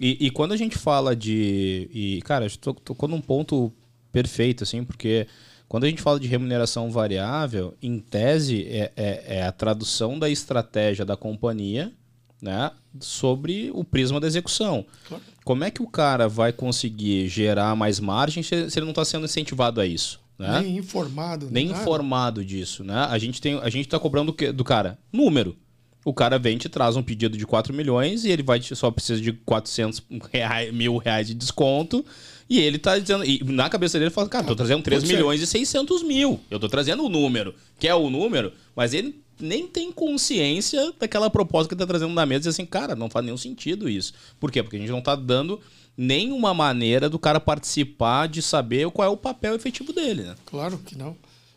[0.00, 1.90] E, e quando a gente fala de.
[1.92, 3.72] E, cara, estou tocou num ponto
[4.10, 5.26] perfeito, assim, porque
[5.68, 10.30] quando a gente fala de remuneração variável, em tese, é, é, é a tradução da
[10.30, 11.92] estratégia da companhia
[12.40, 14.86] né, sobre o prisma da execução.
[15.06, 15.22] Claro.
[15.44, 19.24] Como é que o cara vai conseguir gerar mais margem se ele não está sendo
[19.24, 20.20] incentivado a isso?
[20.38, 20.60] Né?
[20.60, 21.48] Nem informado.
[21.50, 21.80] Nem nada.
[21.80, 22.84] informado disso.
[22.84, 22.94] Né?
[22.94, 25.56] A gente tem, a gente está cobrando do cara número.
[26.04, 29.20] O cara vem te traz um pedido de 4 milhões e ele vai só precisa
[29.20, 30.02] de 400
[30.32, 32.04] reais, mil reais de desconto
[32.48, 33.24] e ele tá dizendo.
[33.24, 36.40] E na cabeça dele ele fala, cara, tô trazendo 3 milhões e 600 mil.
[36.50, 41.30] Eu tô trazendo o número, que é o número, mas ele nem tem consciência daquela
[41.30, 44.12] proposta que ele tá trazendo na mesa e assim, cara, não faz nenhum sentido isso.
[44.40, 44.62] Por quê?
[44.62, 45.60] Porque a gente não tá dando
[45.96, 50.34] nenhuma maneira do cara participar de saber qual é o papel efetivo dele, né?
[50.46, 51.16] Claro que não.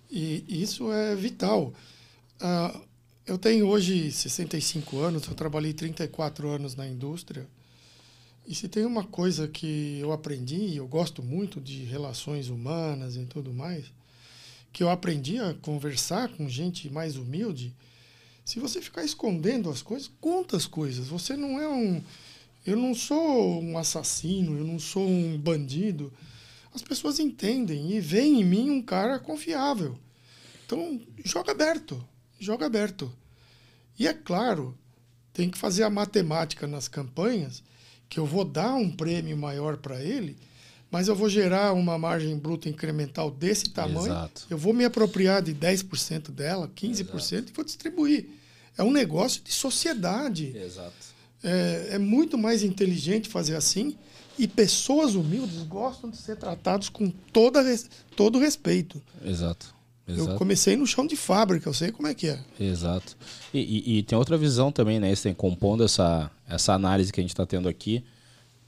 [0.10, 1.74] E isso é vital.
[2.42, 2.82] Uh,
[3.26, 7.48] eu tenho hoje 65 anos, eu trabalhei 34 anos na indústria.
[8.46, 13.16] E se tem uma coisa que eu aprendi, e eu gosto muito de relações humanas
[13.16, 13.86] e tudo mais,
[14.74, 17.76] que eu aprendi a conversar com gente mais humilde,
[18.44, 21.08] se você ficar escondendo as coisas, conta as coisas.
[21.08, 22.02] Você não é um.
[22.66, 26.12] Eu não sou um assassino, eu não sou um bandido.
[26.74, 29.98] As pessoas entendem e veem em mim um cara confiável.
[30.66, 32.04] Então, joga aberto.
[32.39, 33.12] Joga aberto.
[34.00, 34.78] E é claro,
[35.34, 37.64] tem que fazer a matemática nas campanhas
[38.12, 40.36] que eu vou dar um prêmio maior para ele,
[40.91, 44.45] mas eu vou gerar uma margem bruta incremental desse tamanho, Exato.
[44.49, 47.45] eu vou me apropriar de 10% dela, 15% Exato.
[47.49, 48.28] e vou distribuir.
[48.78, 50.51] É um negócio de sociedade.
[51.41, 53.97] É, é muito mais inteligente fazer assim
[54.38, 57.64] e pessoas humildes gostam de ser tratados com toda,
[58.18, 59.01] todo respeito.
[59.24, 59.74] Exato.
[60.14, 60.32] Exato.
[60.32, 62.39] Eu comecei no chão de fábrica, eu sei como é que é.
[62.59, 63.16] Exato.
[63.53, 65.14] E, e, e tem outra visão também, né?
[65.16, 68.03] Tem compondo essa, essa análise que a gente está tendo aqui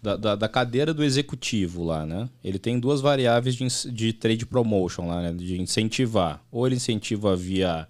[0.04, 2.30] da, da, da, cadeira do executivo lá, né?
[2.44, 5.32] Ele tem duas variáveis de, de trade promotion lá, né?
[5.32, 6.44] De incentivar.
[6.52, 7.88] Ou ele incentiva via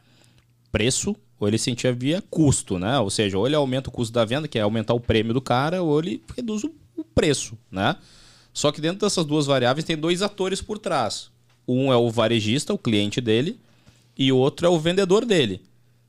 [0.72, 3.00] preço, ou ele incentiva via custo, né?
[3.00, 5.42] Ou seja, ou ele aumenta o custo da venda, que é aumentar o prêmio do
[5.42, 7.96] cara, ou ele reduz o, o preço, né?
[8.54, 11.33] Só que dentro dessas duas variáveis tem dois atores por trás.
[11.68, 13.60] Um é o varejista, o cliente dele,
[14.18, 15.62] e o outro é o vendedor dele.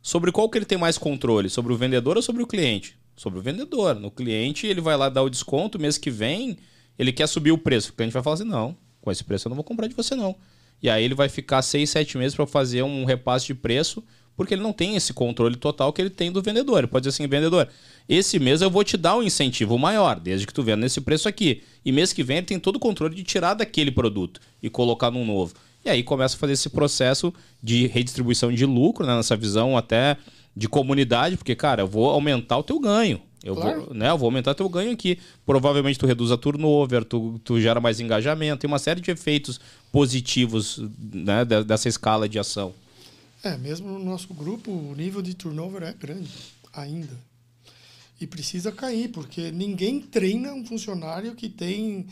[0.03, 1.49] Sobre qual que ele tem mais controle?
[1.49, 2.99] Sobre o vendedor ou sobre o cliente?
[3.17, 3.95] Sobre o vendedor.
[3.95, 6.59] No cliente, ele vai lá dar o desconto, mês que vem,
[6.99, 7.91] ele quer subir o preço.
[7.91, 10.15] O cliente vai falar assim: não, com esse preço eu não vou comprar de você,
[10.15, 10.37] não.
[10.83, 14.05] E aí ele vai ficar seis, sete meses para fazer um repasse de preço,
[14.37, 16.79] porque ele não tem esse controle total que ele tem do vendedor.
[16.79, 17.69] Ele pode dizer assim, vendedor,
[18.09, 21.29] esse mês eu vou te dar um incentivo maior, desde que tu venda nesse preço
[21.29, 21.63] aqui.
[21.85, 25.11] E mês que vem ele tem todo o controle de tirar daquele produto e colocar
[25.11, 25.55] num novo.
[25.85, 27.33] E aí começa a fazer esse processo
[27.63, 30.17] de redistribuição de lucro, né, nessa visão até
[30.57, 33.21] de comunidade, porque, cara, eu vou aumentar o teu ganho.
[33.43, 33.85] Eu, claro.
[33.87, 35.19] vou, né, eu vou aumentar teu ganho aqui.
[35.45, 39.61] Provavelmente tu reduz a turnover, tu, tu gera mais engajamento, tem uma série de efeitos
[39.93, 40.83] positivos
[41.13, 42.73] né, dessa escala de ação.
[43.45, 46.33] É, mesmo no nosso grupo, o nível de turnover é grande
[46.73, 47.15] ainda.
[48.19, 52.07] E precisa cair, porque ninguém treina um funcionário que tem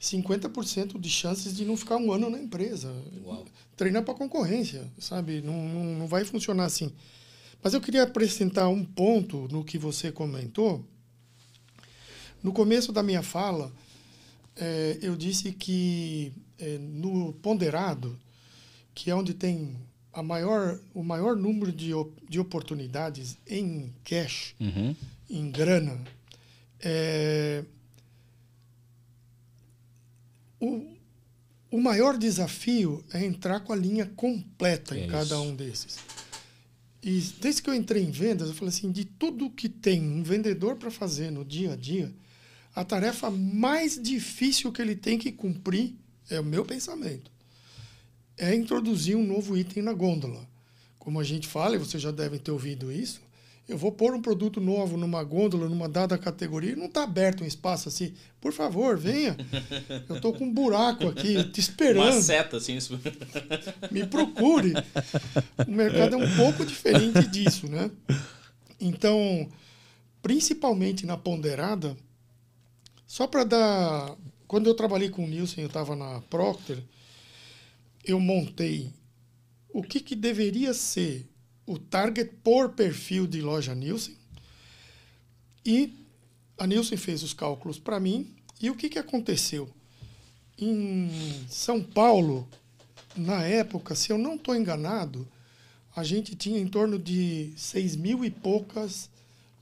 [0.00, 2.92] 50% de chances de não ficar um ano na empresa.
[3.24, 3.44] Uau.
[3.76, 5.40] Treina para concorrência, sabe?
[5.42, 6.92] Não, não, não vai funcionar assim.
[7.62, 10.84] Mas eu queria acrescentar um ponto no que você comentou.
[12.42, 13.72] No começo da minha fala,
[14.56, 18.18] é, eu disse que é, no ponderado,
[18.92, 19.76] que é onde tem
[20.14, 21.90] a maior, o maior número de,
[22.28, 24.94] de oportunidades em cash, Uhum.
[25.28, 26.00] em grana,
[26.80, 27.64] é,
[30.60, 30.86] o,
[31.70, 35.42] o maior desafio é entrar com a linha completa em É cada isso.
[35.42, 35.96] um desses.
[37.02, 40.22] E desde que eu entrei em vendas, eu falei assim, de tudo que tem um
[40.22, 42.10] vendedor para fazer no dia a dia,
[42.74, 45.94] a tarefa mais difícil que ele tem que cumprir,
[46.30, 47.30] é o meu pensamento,
[48.36, 50.46] é introduzir um novo item na gôndola.
[50.98, 53.20] Como a gente fala, e vocês já devem ter ouvido isso,
[53.66, 57.42] eu vou pôr um produto novo numa gôndola, numa dada categoria, e não está aberto
[57.42, 58.12] um espaço assim.
[58.38, 59.36] Por favor, venha.
[60.06, 62.22] Eu estou com um buraco aqui, te Uma esperando.
[62.22, 62.76] seta, assim.
[63.90, 64.74] Me procure.
[65.66, 67.90] O mercado é um pouco diferente disso, né?
[68.78, 69.48] Então,
[70.20, 71.96] principalmente na ponderada,
[73.06, 74.14] só para dar.
[74.46, 76.82] Quando eu trabalhei com o Nielsen, eu estava na Procter,
[78.04, 78.92] eu montei
[79.72, 81.28] o que, que deveria ser
[81.66, 84.16] o target por perfil de loja Nielsen.
[85.64, 85.92] E
[86.58, 88.34] a Nielsen fez os cálculos para mim.
[88.60, 89.68] E o que, que aconteceu?
[90.56, 91.10] Em
[91.48, 92.48] São Paulo,
[93.16, 95.26] na época, se eu não estou enganado,
[95.96, 99.10] a gente tinha em torno de seis mil e poucas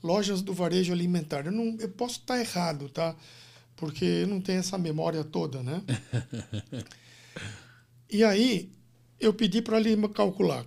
[0.03, 1.45] lojas do varejo alimentar.
[1.45, 3.15] Eu, não, eu posso estar errado, tá?
[3.75, 5.81] Porque eu não tenho essa memória toda, né?
[8.13, 8.71] e aí,
[9.19, 10.65] eu pedi para ele calcular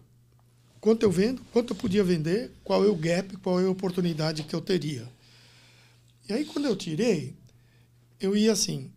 [0.87, 4.45] quanto eu vendo, quanto eu podia vender, qual é o gap, qual é a oportunidade
[4.45, 5.11] que eu teria.
[6.29, 7.35] E aí, quando eu tirei,
[8.21, 8.93] eu ia assim,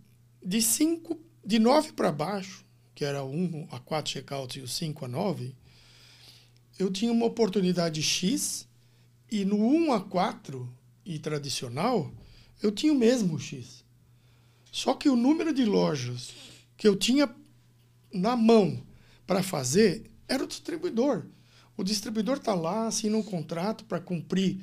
[0.45, 5.05] de 5, de 9 para baixo, que era 1 a 4 checkouts e o 5
[5.05, 5.55] a 9,
[6.77, 8.67] eu tinha uma oportunidade X,
[9.31, 10.71] e no 1 a 4
[11.03, 12.13] e tradicional,
[12.61, 13.83] eu tinha o mesmo X.
[14.71, 16.33] Só que o número de lojas
[16.77, 17.27] que eu tinha
[18.13, 18.81] na mão
[19.25, 21.25] para fazer era o distribuidor.
[21.77, 24.59] O distribuidor está lá, assina um contrato para cumprir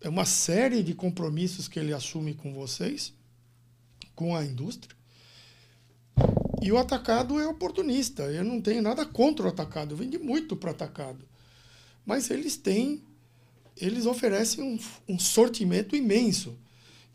[0.00, 3.12] é uma série de compromissos que ele assume com vocês,
[4.14, 4.94] com a indústria.
[6.62, 8.22] E o atacado é oportunista.
[8.24, 9.92] Eu não tenho nada contra o atacado.
[9.92, 11.26] Eu vendi muito para atacado.
[12.04, 13.02] Mas eles têm,
[13.76, 16.56] eles oferecem um, um sortimento imenso.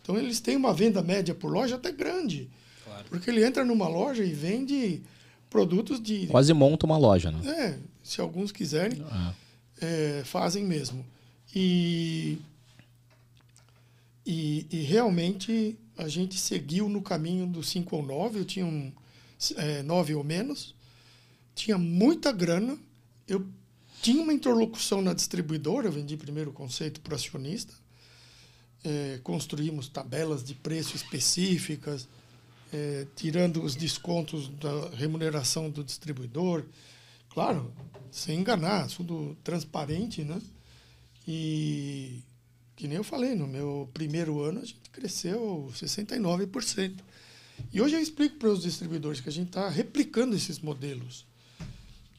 [0.01, 2.49] Então eles têm uma venda média por loja até grande.
[2.83, 3.05] Claro.
[3.09, 5.01] Porque ele entra numa loja e vende
[5.51, 6.25] produtos de.
[6.27, 7.47] Quase monta uma loja, né?
[7.47, 9.33] É, se alguns quiserem, Ah,
[9.79, 11.05] é, fazem mesmo.
[11.53, 12.39] E,
[14.25, 18.91] e, e realmente a gente seguiu no caminho do 5 ou 9, eu tinha um
[19.57, 20.73] é, 9 ou menos,
[21.53, 22.77] tinha muita grana,
[23.27, 23.45] eu
[24.01, 27.73] tinha uma interlocução na distribuidora, eu vendi primeiro o conceito para acionista,
[28.83, 32.07] é, construímos tabelas de preço específicas,
[32.71, 36.65] é, tirando os descontos da remuneração do distribuidor,
[37.29, 37.73] claro,
[38.09, 40.41] sem enganar, tudo transparente, né?
[41.27, 42.23] E
[42.75, 46.99] que nem eu falei, no meu primeiro ano a gente cresceu 69%.
[47.71, 51.27] E hoje eu explico para os distribuidores que a gente está replicando esses modelos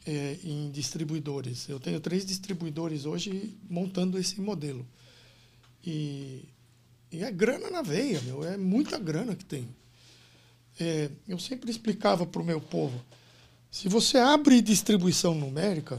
[0.07, 1.69] é, em distribuidores.
[1.69, 4.87] Eu tenho três distribuidores hoje montando esse modelo.
[5.85, 6.45] E,
[7.11, 9.69] e é grana na veia, meu, é muita grana que tem.
[10.81, 13.01] É, eu sempre explicava para o meu povo,
[13.71, 15.99] se você abre distribuição numérica,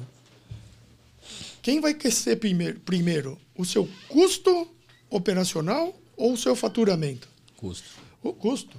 [1.61, 3.39] quem vai crescer primeiro, primeiro?
[3.55, 4.67] O seu custo
[5.09, 7.27] operacional ou o seu faturamento?
[7.63, 7.89] custo.
[8.21, 8.77] O custo.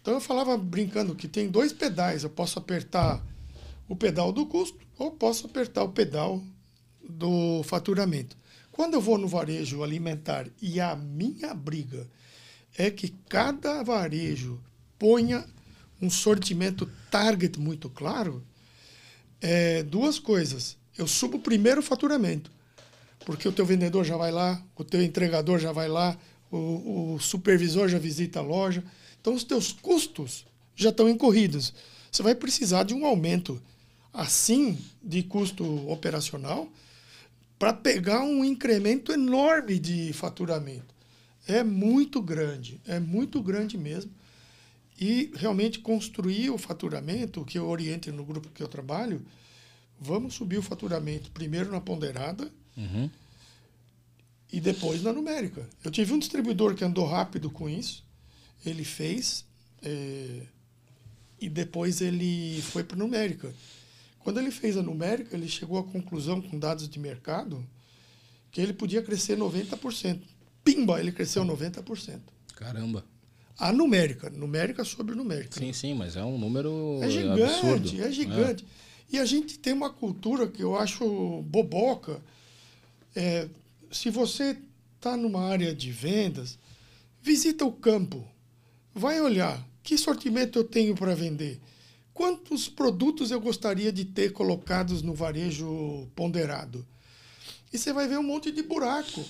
[0.00, 2.24] Então eu falava brincando que tem dois pedais.
[2.24, 3.22] Eu posso apertar
[3.86, 6.42] o pedal do custo ou posso apertar o pedal
[7.06, 8.36] do faturamento.
[8.70, 12.08] Quando eu vou no varejo alimentar e a minha briga
[12.76, 14.58] é que cada varejo
[15.02, 15.44] ponha
[16.00, 18.40] um sortimento target muito claro,
[19.40, 20.76] é, duas coisas.
[20.96, 22.52] Eu subo primeiro o faturamento,
[23.26, 26.16] porque o teu vendedor já vai lá, o teu entregador já vai lá,
[26.52, 28.84] o, o supervisor já visita a loja.
[29.20, 30.46] Então, os teus custos
[30.76, 31.74] já estão incorridos.
[32.08, 33.60] Você vai precisar de um aumento
[34.12, 36.70] assim de custo operacional
[37.58, 40.94] para pegar um incremento enorme de faturamento.
[41.44, 44.21] É muito grande, é muito grande mesmo.
[45.02, 49.20] E realmente construir o faturamento, que eu oriento no grupo que eu trabalho,
[50.00, 53.10] vamos subir o faturamento primeiro na ponderada Uhum.
[54.52, 55.68] e depois na numérica.
[55.84, 58.04] Eu tive um distribuidor que andou rápido com isso,
[58.64, 59.44] ele fez
[59.82, 60.46] é,
[61.40, 63.52] e depois ele foi para numérica.
[64.20, 67.66] Quando ele fez a numérica, ele chegou à conclusão com dados de mercado
[68.52, 70.20] que ele podia crescer 90%.
[70.62, 72.20] Pimba, ele cresceu 90%.
[72.54, 73.04] Caramba.
[73.58, 75.58] A numérica, numérica sobre numérica.
[75.58, 78.02] Sim, sim, mas é um número é gigante, absurdo.
[78.02, 78.64] é gigante.
[78.64, 79.16] É.
[79.16, 82.20] E a gente tem uma cultura que eu acho boboca.
[83.14, 83.48] É,
[83.90, 84.56] se você
[84.96, 86.58] está numa área de vendas,
[87.20, 88.26] visita o campo,
[88.94, 91.60] vai olhar que sortimento eu tenho para vender,
[92.14, 96.86] quantos produtos eu gostaria de ter colocados no varejo ponderado.
[97.72, 99.24] E você vai ver um monte de buraco.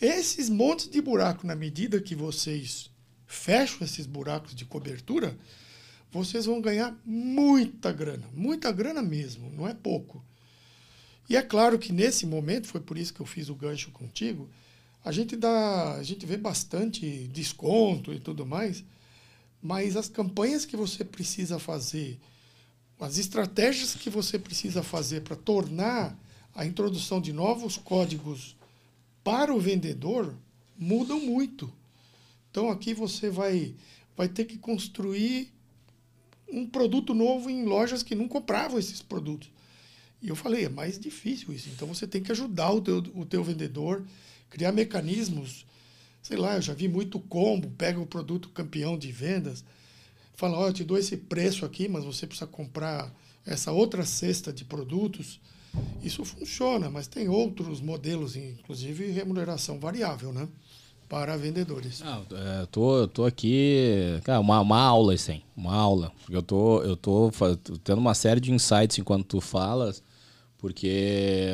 [0.00, 2.90] Esses montes de buraco, na medida que vocês
[3.26, 5.36] fecham esses buracos de cobertura,
[6.10, 10.24] vocês vão ganhar muita grana, muita grana mesmo, não é pouco.
[11.28, 14.48] E é claro que nesse momento, foi por isso que eu fiz o gancho contigo,
[15.04, 18.84] a gente dá, a gente vê bastante desconto e tudo mais,
[19.60, 22.18] mas as campanhas que você precisa fazer,
[22.98, 26.16] as estratégias que você precisa fazer para tornar
[26.54, 28.56] a introdução de novos códigos
[29.22, 30.34] para o vendedor
[30.78, 31.72] mudam muito.
[32.56, 33.74] Então aqui você vai,
[34.16, 35.52] vai ter que construir
[36.50, 39.50] um produto novo em lojas que não compravam esses produtos.
[40.22, 41.68] E eu falei, é mais difícil isso.
[41.68, 44.06] Então você tem que ajudar o teu, o teu vendedor,
[44.48, 45.66] criar mecanismos.
[46.22, 49.62] Sei lá, eu já vi muito combo, pega o produto campeão de vendas,
[50.32, 54.50] fala, ó, eu te dou esse preço aqui, mas você precisa comprar essa outra cesta
[54.50, 55.38] de produtos.
[56.02, 60.48] Isso funciona, mas tem outros modelos, inclusive remuneração variável, né?
[61.08, 62.02] Para vendedores.
[62.04, 64.20] Ah, é, tô, tô aqui.
[64.24, 65.40] Cara, uma, uma aula, assim.
[65.56, 66.12] Uma aula.
[66.28, 67.30] Eu tô, eu tô
[67.84, 70.02] tendo uma série de insights enquanto tu falas,
[70.58, 71.48] porque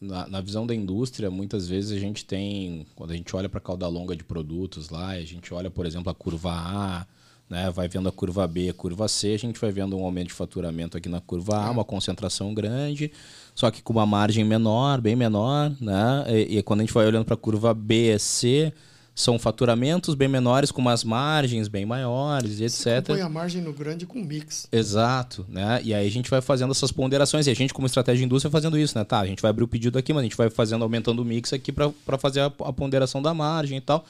[0.00, 3.58] na, na, visão da indústria, muitas vezes a gente tem, quando a gente olha para
[3.58, 7.06] a cauda longa de produtos lá, a gente olha, por exemplo, a curva A,
[7.50, 10.28] né, vai vendo a curva B, a curva C, a gente vai vendo um aumento
[10.28, 13.10] de faturamento aqui na curva A, uma concentração grande,
[13.56, 16.24] só que com uma margem menor, bem menor, né?
[16.28, 18.72] E, e quando a gente vai olhando para a curva B, C,
[19.20, 23.04] são faturamentos bem menores com umas margens bem maiores e etc.
[23.06, 24.68] Você a margem no grande com mix.
[24.70, 25.80] Exato, né?
[25.82, 28.50] E aí a gente vai fazendo essas ponderações e a gente como estratégia de indústria
[28.50, 29.04] fazendo isso, né?
[29.04, 31.24] Tá, a gente vai abrir o pedido aqui, mas a gente vai fazendo aumentando o
[31.24, 34.04] mix aqui para fazer a, a ponderação da margem e tal.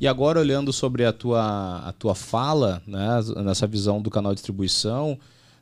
[0.00, 3.08] E agora olhando sobre a tua, a tua fala, né,
[3.42, 5.18] nessa visão do canal de distribuição,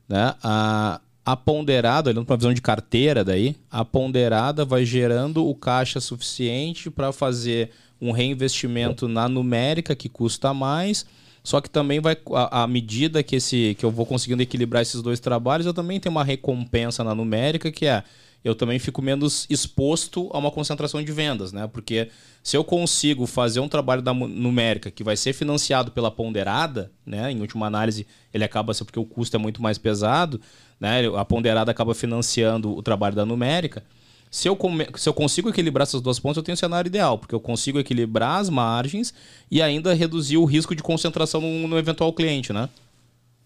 [0.09, 5.49] né, a, a ponderada, olhando para a visão de carteira daí, a ponderada vai gerando
[5.49, 11.07] o caixa suficiente para fazer um reinvestimento na numérica que custa mais,
[11.43, 12.17] só que também vai
[12.51, 16.15] à medida que esse que eu vou conseguindo equilibrar esses dois trabalhos, eu também tenho
[16.15, 18.03] uma recompensa na numérica que é
[18.45, 21.67] eu também fico menos exposto a uma concentração de vendas, né?
[21.67, 22.11] Porque
[22.43, 27.33] se eu consigo fazer um trabalho da numérica que vai ser financiado pela ponderada, né?
[27.33, 30.39] Em última análise, ele acaba sendo porque o custo é muito mais pesado,
[30.79, 31.07] né?
[31.17, 33.83] A ponderada acaba financiando o trabalho da numérica.
[34.31, 34.87] Se eu, come...
[34.97, 37.79] se eu consigo equilibrar essas duas pontas, eu tenho o cenário ideal, porque eu consigo
[37.79, 39.15] equilibrar as margens
[39.51, 42.69] e ainda reduzir o risco de concentração no, no eventual cliente, né?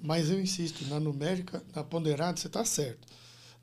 [0.00, 3.06] Mas eu insisto, na numérica, na ponderada, você está certo.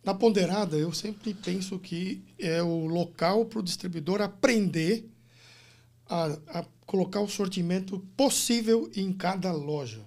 [0.05, 5.09] Na ponderada, eu sempre penso que é o local para o distribuidor aprender
[6.07, 10.01] a, a, colocar o sortimento possível em cada loja.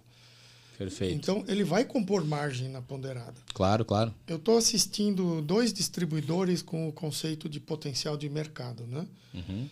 [0.78, 1.12] Perfeito.
[1.16, 3.34] Então, ele vai compor margem na ponderada.
[3.52, 4.14] Claro, claro.
[4.28, 9.04] Eu estou assistindo dois distribuidores com o conceito de potencial de mercado, né?
[9.34, 9.68] Uhum.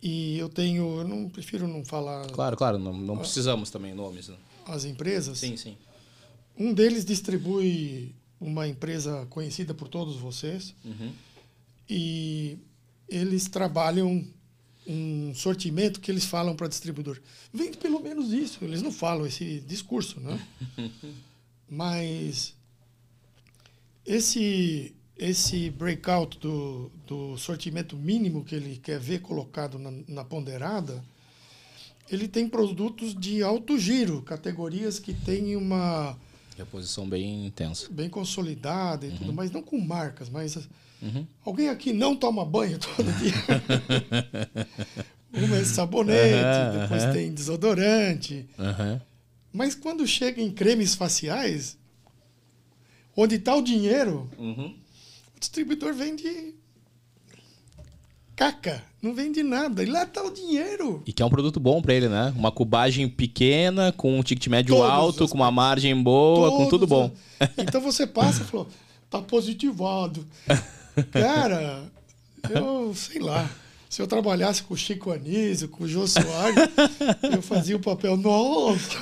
[0.00, 2.28] E eu tenho, eu não prefiro não falar.
[2.28, 4.28] Claro, claro, não, não precisamos também nomes.
[4.28, 4.36] Né?
[4.64, 5.38] As empresas.
[5.38, 5.76] Sim, sim.
[6.56, 10.74] Um deles distribui uma empresa conhecida por todos vocês.
[10.84, 11.12] Uhum.
[11.88, 12.58] E
[13.08, 14.26] eles trabalham
[14.86, 17.20] um sortimento que eles falam para distribuidor.
[17.52, 18.64] Vende pelo menos isso.
[18.64, 20.40] Eles não falam esse discurso, né?
[21.68, 22.54] Mas
[24.06, 31.02] esse esse breakout do, do sortimento mínimo que ele quer ver colocado na, na ponderada,
[32.08, 36.16] ele tem produtos de alto giro, categorias que têm uma
[36.58, 37.86] Reposição bem intensa.
[37.88, 39.16] Bem consolidada e uhum.
[39.16, 40.56] tudo, mas não com marcas, mas
[41.00, 41.24] uhum.
[41.44, 43.32] alguém aqui não toma banho todo dia.
[45.32, 48.48] Uma é sabonete, uhum, depois tem desodorante.
[49.52, 51.78] Mas quando chega em cremes faciais,
[53.16, 54.74] onde está o dinheiro, uhum.
[55.36, 56.54] o distribuidor vende
[58.38, 59.82] caca, não vende nada.
[59.82, 61.02] E lá está o dinheiro.
[61.04, 62.32] E que é um produto bom para ele, né?
[62.36, 66.86] Uma cubagem pequena, com um ticket médio Todos alto, com uma margem boa, com tudo
[66.86, 67.10] bom.
[67.58, 68.68] Então você passa e falou,
[69.10, 70.24] tá positivado.
[71.10, 71.82] Cara,
[72.48, 73.50] eu sei lá.
[73.90, 76.68] Se eu trabalhasse com o Chico Anísio, com o Jô Soares,
[77.34, 78.98] eu fazia o papel nosso.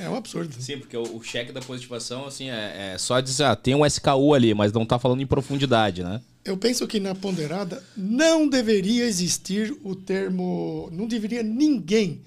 [0.00, 0.54] É um absurdo.
[0.58, 3.84] Sim, porque o, o cheque da positivação, assim, é, é, só dizer, ah, tem um
[3.86, 6.20] SKU ali, mas não tá falando em profundidade, né?
[6.44, 10.90] Eu penso que na ponderada não deveria existir o termo.
[10.92, 12.20] Não deveria ninguém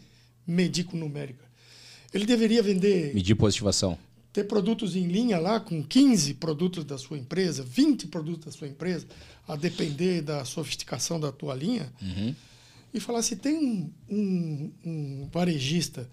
[0.46, 1.46] medir com numérica.
[2.12, 3.14] Ele deveria vender.
[3.14, 3.98] Medir positivação.
[4.34, 8.68] Ter produtos em linha lá com 15 produtos da sua empresa, 20 produtos da sua
[8.68, 9.06] empresa,
[9.48, 11.92] a depender da sofisticação da tua linha.
[12.02, 12.34] Uhum.
[12.94, 16.10] E falar se tem um, um, um varejista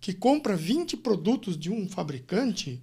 [0.00, 2.80] que compra 20 produtos de um fabricante,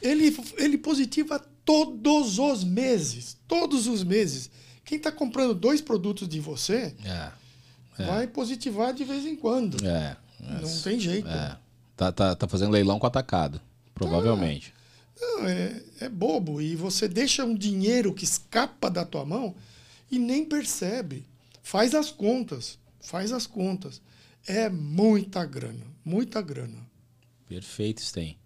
[0.00, 3.36] ele, ele positiva todos os meses.
[3.46, 4.50] Todos os meses.
[4.84, 7.30] Quem está comprando dois produtos de você É.
[7.98, 8.06] É.
[8.06, 9.84] vai positivar de vez em quando.
[9.84, 10.16] É.
[10.40, 11.28] Não tem jeito.
[11.28, 11.58] É.
[11.96, 13.60] Tá, tá, tá fazendo leilão com atacado.
[13.94, 14.72] Provavelmente.
[15.20, 16.60] Não, é, é bobo.
[16.60, 19.54] E você deixa um dinheiro que escapa da tua mão
[20.10, 21.26] e nem percebe.
[21.62, 22.78] Faz as contas.
[23.00, 24.00] Faz as contas.
[24.46, 25.84] É muita grana.
[26.04, 26.86] Muita grana.
[27.48, 28.36] Perfeito, Sten.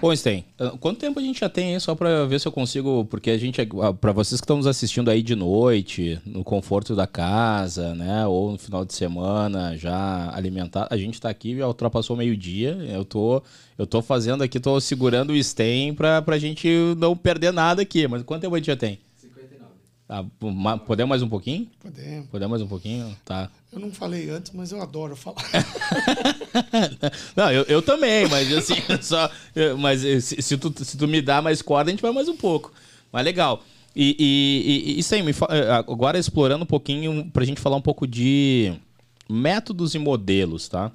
[0.00, 2.52] Bom, Sten, ah, quanto tempo a gente já tem aí só para ver se eu
[2.52, 3.58] consigo, porque a gente,
[4.00, 8.52] para vocês que estão nos assistindo aí de noite, no conforto da casa, né, ou
[8.52, 13.42] no final de semana, já alimentar, a gente tá aqui, já ultrapassou meio-dia, eu tô,
[13.78, 16.68] eu tô fazendo aqui, tô segurando o Sten pra, pra gente
[16.98, 18.98] não perder nada aqui, mas quanto tempo a gente já tem?
[20.22, 20.54] 59.
[20.56, 21.68] Ma- podemos mais um pouquinho?
[21.80, 22.26] Podemos.
[22.28, 23.16] Podemos mais um pouquinho?
[23.24, 23.50] Tá.
[23.72, 25.42] Eu não falei antes, mas eu adoro falar.
[27.34, 29.28] Não, eu, eu também, mas assim, só.
[29.78, 32.28] Mas eh, se, se tu, se tu me dá mais corda, a gente vai mais
[32.28, 32.72] um pouco.
[33.12, 33.62] Mas legal.
[33.96, 38.06] E, e, e, me fa- eh, agora explorando um pouquinho pra gente falar um pouco
[38.06, 38.72] de
[39.28, 40.90] métodos e modelos, tá?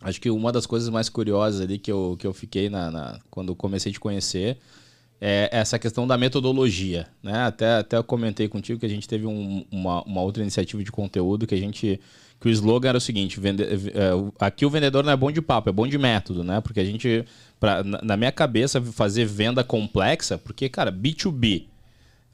[0.00, 3.18] Acho que uma das coisas mais curiosas ali que eu, que eu fiquei na, na-
[3.30, 4.58] quando comecei a te conhecer
[5.20, 7.42] é essa questão da metodologia, né?
[7.42, 10.92] Até, até eu comentei contigo que a gente teve um- uma, uma outra iniciativa de
[10.92, 12.00] conteúdo que a gente
[12.40, 15.42] que o slogan era o seguinte: vende, é, aqui o vendedor não é bom de
[15.42, 16.60] papo, é bom de método, né?
[16.60, 17.24] Porque a gente,
[17.58, 21.64] pra, na, minha cabeça, fazer venda complexa, porque cara, B2B,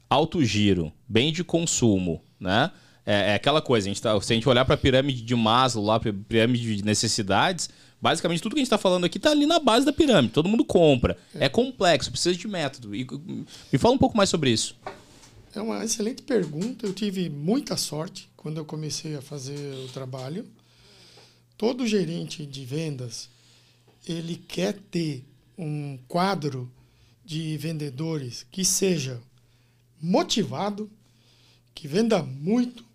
[0.09, 2.71] alto giro, bem de consumo, né?
[3.05, 5.35] É, é aquela coisa, a gente tá, se a gente olhar para a pirâmide de
[5.35, 7.69] Maslow, lá, pirâmide de necessidades,
[8.05, 10.47] basicamente tudo que a gente está falando aqui está ali na base da pirâmide, todo
[10.47, 11.17] mundo compra.
[11.33, 12.93] É, complexo, precisa de método.
[12.95, 14.77] E, me fala um pouco mais sobre isso.
[15.55, 16.85] É uma excelente pergunta.
[16.85, 20.45] Eu tive muita sorte quando eu comecei a fazer o trabalho.
[21.57, 23.27] Todo gerente de vendas,
[24.07, 25.25] ele quer ter
[25.57, 26.71] um quadro
[27.25, 29.19] de vendedores que seja
[29.99, 30.91] motivado,
[31.73, 32.85] que venda muito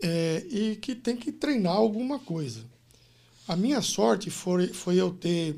[0.00, 2.77] é, e que tem que treinar alguma coisa.
[3.48, 5.56] A minha sorte foi, foi eu ter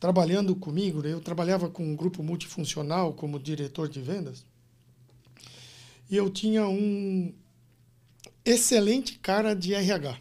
[0.00, 1.12] trabalhando comigo, né?
[1.12, 4.44] eu trabalhava com um grupo multifuncional como diretor de vendas,
[6.10, 7.32] e eu tinha um
[8.44, 10.18] excelente cara de RH.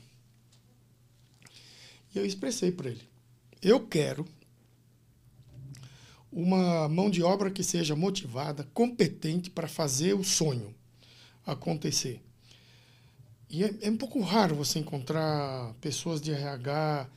[2.14, 3.02] E eu expressei para ele:
[3.60, 4.24] eu quero
[6.32, 10.76] uma mão de obra que seja motivada, competente para fazer o sonho
[11.44, 12.22] acontecer.
[13.50, 17.10] E é, é um pouco raro você encontrar pessoas de RH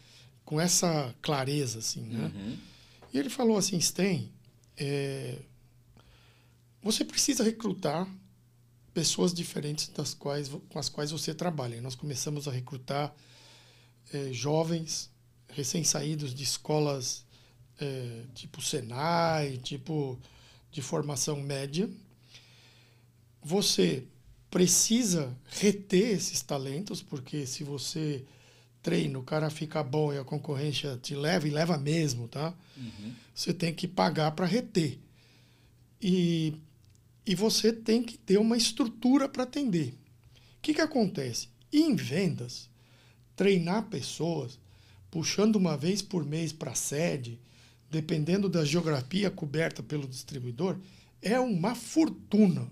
[0.44, 2.30] com essa clareza, assim, né?
[3.12, 4.30] E ele falou assim, Sten,
[4.76, 5.38] é,
[6.82, 8.08] você precisa recrutar
[8.94, 11.76] pessoas diferentes das quais, com as quais você trabalha.
[11.76, 13.14] E nós começamos a recrutar
[14.12, 15.10] é, jovens
[15.48, 17.24] recém-saídos de escolas
[17.80, 20.18] é, tipo Senai, tipo
[20.70, 21.90] de formação média.
[23.42, 24.06] Você
[24.50, 28.24] precisa reter esses talentos, porque se você
[28.82, 32.54] treina, o cara fica bom e a concorrência te leva e leva mesmo, tá?
[33.34, 34.98] Você tem que pagar para reter.
[36.00, 36.54] E,
[37.26, 39.94] e você tem que ter uma estrutura para atender.
[40.58, 41.48] O que, que acontece?
[41.72, 42.68] Em vendas,
[43.36, 44.58] treinar pessoas,
[45.10, 47.38] puxando uma vez por mês para a sede,
[47.90, 50.78] dependendo da geografia coberta pelo distribuidor,
[51.20, 52.68] é uma fortuna.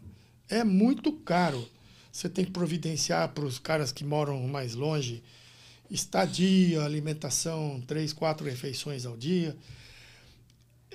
[0.49, 1.69] É muito caro.
[2.11, 5.23] Você tem que providenciar para os caras que moram mais longe
[5.91, 9.57] estadia, alimentação, três, quatro refeições ao dia.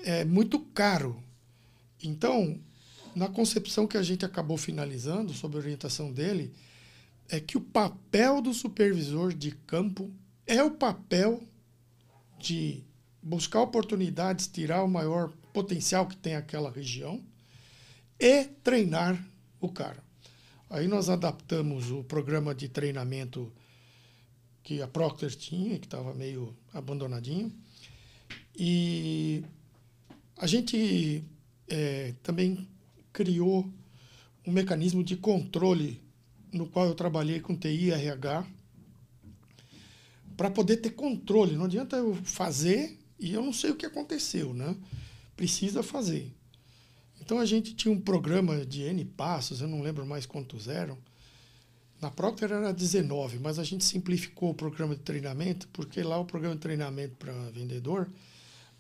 [0.04, 1.22] É muito caro.
[2.04, 2.60] Então,
[3.16, 6.54] na concepção que a gente acabou finalizando, sob a orientação dele,
[7.30, 10.12] é que o papel do supervisor de campo
[10.46, 11.42] é o papel
[12.38, 12.84] de
[13.22, 17.24] buscar oportunidades, tirar o maior potencial que tem aquela região
[18.20, 19.24] e treinar
[19.66, 20.04] o cara.
[20.70, 23.52] Aí nós adaptamos o programa de treinamento
[24.64, 27.54] que a Procter tinha, que estava meio abandonadinho,
[28.56, 29.44] e
[30.38, 31.24] a gente
[31.68, 32.68] é, também
[33.12, 33.70] criou
[34.46, 36.02] um mecanismo de controle
[36.52, 38.46] no qual eu trabalhei com TI e RH
[40.36, 41.56] para poder ter controle.
[41.56, 44.76] Não adianta eu fazer e eu não sei o que aconteceu, né?
[45.36, 46.32] Precisa fazer.
[47.24, 50.98] Então a gente tinha um programa de N passos, eu não lembro mais quantos eram.
[52.02, 56.26] Na Procter era 19, mas a gente simplificou o programa de treinamento, porque lá o
[56.26, 58.10] programa de treinamento para vendedor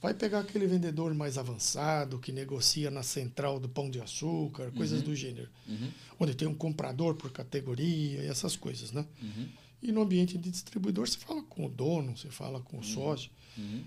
[0.02, 5.00] vai pegar aquele vendedor mais avançado, que negocia na central do pão de açúcar, coisas
[5.00, 5.06] Uhum.
[5.06, 5.50] do gênero.
[5.66, 5.90] Uhum.
[6.20, 9.06] Onde tem um comprador por categoria e essas coisas, né?
[9.22, 9.48] Uhum.
[9.82, 13.32] E no ambiente de distribuidor, você fala com o dono, você fala com o sócio.
[13.58, 13.84] Uhum.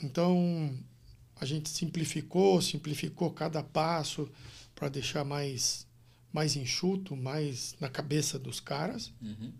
[0.00, 0.72] Então,
[1.40, 4.28] a gente simplificou, simplificou cada passo
[4.74, 5.86] para deixar mais,
[6.32, 9.12] mais enxuto, mais na cabeça dos caras.
[9.22, 9.52] Uhum.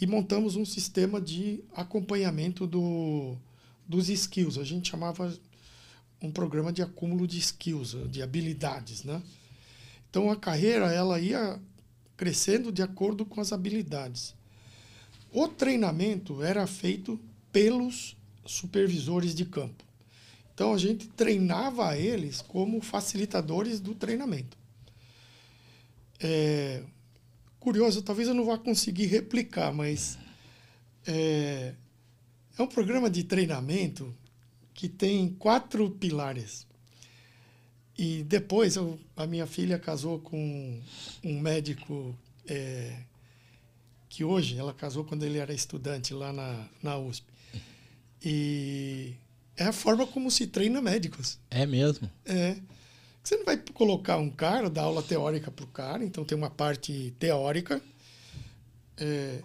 [0.00, 3.36] E montamos um sistema de acompanhamento do,
[3.86, 4.58] dos skills.
[4.58, 5.32] A gente chamava
[6.20, 9.22] um programa de acúmulo de skills, de habilidades, né?
[10.08, 11.58] Então, a carreira ela ia
[12.16, 14.34] crescendo de acordo com as habilidades.
[15.32, 17.18] O treinamento era feito
[17.50, 19.82] pelos supervisores de campo.
[20.62, 24.56] Então a gente treinava eles como facilitadores do treinamento.
[26.20, 26.84] É,
[27.58, 30.16] curioso, talvez eu não vá conseguir replicar, mas
[31.04, 31.74] é,
[32.56, 34.14] é um programa de treinamento
[34.72, 36.64] que tem quatro pilares.
[37.98, 40.80] E depois eu, a minha filha casou com
[41.24, 43.02] um médico é,
[44.08, 47.26] que hoje ela casou quando ele era estudante lá na, na USP.
[48.24, 49.16] E
[49.62, 51.38] é a forma como se treina médicos.
[51.50, 52.10] É mesmo?
[52.24, 52.56] É.
[53.22, 56.50] Você não vai colocar um cara, dar aula teórica para o cara, então tem uma
[56.50, 57.80] parte teórica.
[58.96, 59.40] É,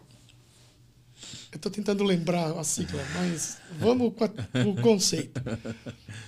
[1.51, 4.29] eu estou tentando lembrar a sigla, mas vamos com, a,
[4.67, 5.39] o conceito.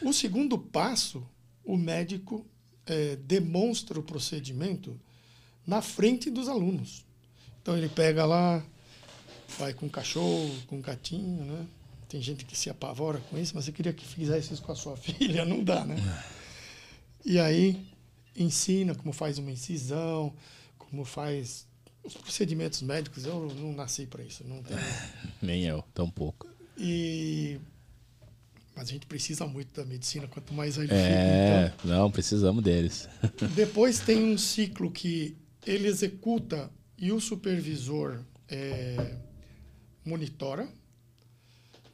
[0.03, 1.27] O segundo passo,
[1.63, 2.45] o médico
[2.85, 4.99] é, demonstra o procedimento
[5.65, 7.03] na frente dos alunos.
[7.61, 8.63] Então ele pega lá,
[9.57, 11.65] vai com o cachorro, com o gatinho, né?
[12.09, 14.75] Tem gente que se apavora com isso, mas você queria que fizesse isso com a
[14.75, 15.95] sua filha, não dá, né?
[17.23, 17.87] E aí
[18.35, 20.33] ensina como faz uma incisão,
[20.77, 21.67] como faz
[22.03, 23.25] os procedimentos médicos.
[23.25, 24.79] Eu não nasci para isso, não tenho.
[25.41, 26.47] Nem eu, tão pouco.
[26.77, 27.59] E
[28.75, 31.87] mas a gente precisa muito da medicina, quanto mais velho É, fica.
[31.87, 33.09] não, precisamos deles.
[33.21, 35.35] Então, depois tem um ciclo que
[35.67, 39.17] ele executa e o supervisor é,
[40.05, 40.65] monitora,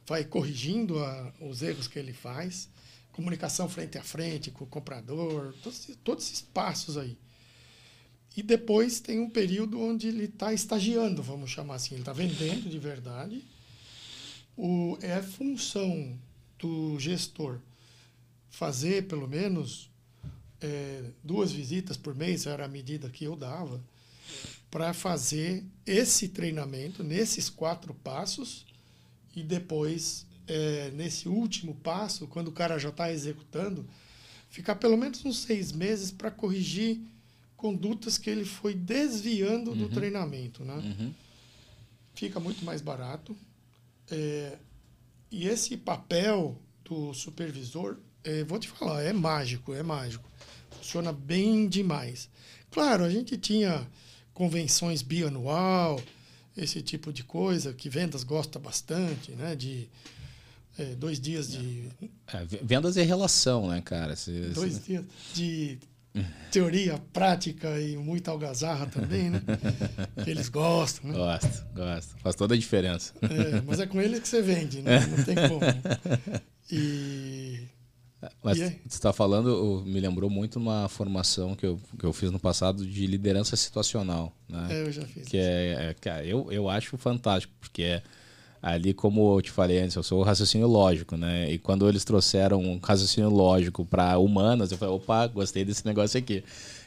[0.06, 2.68] vai corrigindo a, os erros que ele faz,
[3.12, 7.18] comunicação frente a frente com o comprador, todos, todos esses passos aí.
[8.36, 12.68] E depois tem um período onde ele está estagiando, vamos chamar assim, ele está vendendo
[12.68, 13.42] de verdade.
[14.56, 16.18] O, é função
[16.58, 17.58] do gestor
[18.50, 19.90] fazer pelo menos
[20.60, 23.82] é, duas visitas por mês, era a medida que eu dava,
[24.70, 28.66] para fazer esse treinamento nesses quatro passos
[29.36, 33.86] e depois, é, nesse último passo, quando o cara já está executando,
[34.48, 36.98] ficar pelo menos uns seis meses para corrigir
[37.54, 40.64] condutas que ele foi desviando do treinamento.
[40.64, 40.74] Né?
[40.74, 41.14] Uhum.
[42.14, 43.36] Fica muito mais barato.
[44.10, 44.56] É,
[45.30, 50.28] e esse papel do supervisor, é, vou te falar, é mágico, é mágico.
[50.70, 52.30] Funciona bem demais.
[52.70, 53.86] Claro, a gente tinha
[54.32, 56.00] convenções bianual,
[56.56, 59.54] esse tipo de coisa, que vendas gosta bastante, né?
[59.54, 59.88] De
[60.78, 61.88] é, dois dias de.
[62.26, 64.14] É, vendas é relação, né, cara?
[64.54, 65.04] Dois dias
[65.34, 65.78] de
[66.50, 69.42] teoria, prática e muita algazarra também, né?
[70.24, 71.16] Que eles gostam, né?
[71.16, 72.16] Gosto, gosto.
[72.18, 73.12] Faz toda a diferença.
[73.22, 75.00] É, mas é com eles que você vende, né?
[75.06, 75.60] Não tem como.
[76.68, 77.60] E
[78.42, 82.38] Mas você está falando, me lembrou muito uma formação que eu, que eu fiz no
[82.38, 84.68] passado de liderança situacional, né?
[84.70, 85.26] é, eu já fiz.
[85.26, 88.02] que é, é eu, eu acho fantástico, porque é
[88.62, 91.50] ali, como eu te falei antes, eu sou o raciocínio lógico, né?
[91.52, 96.18] E quando eles trouxeram um raciocínio lógico para humanas, eu falei, opa, gostei desse negócio
[96.18, 96.42] aqui.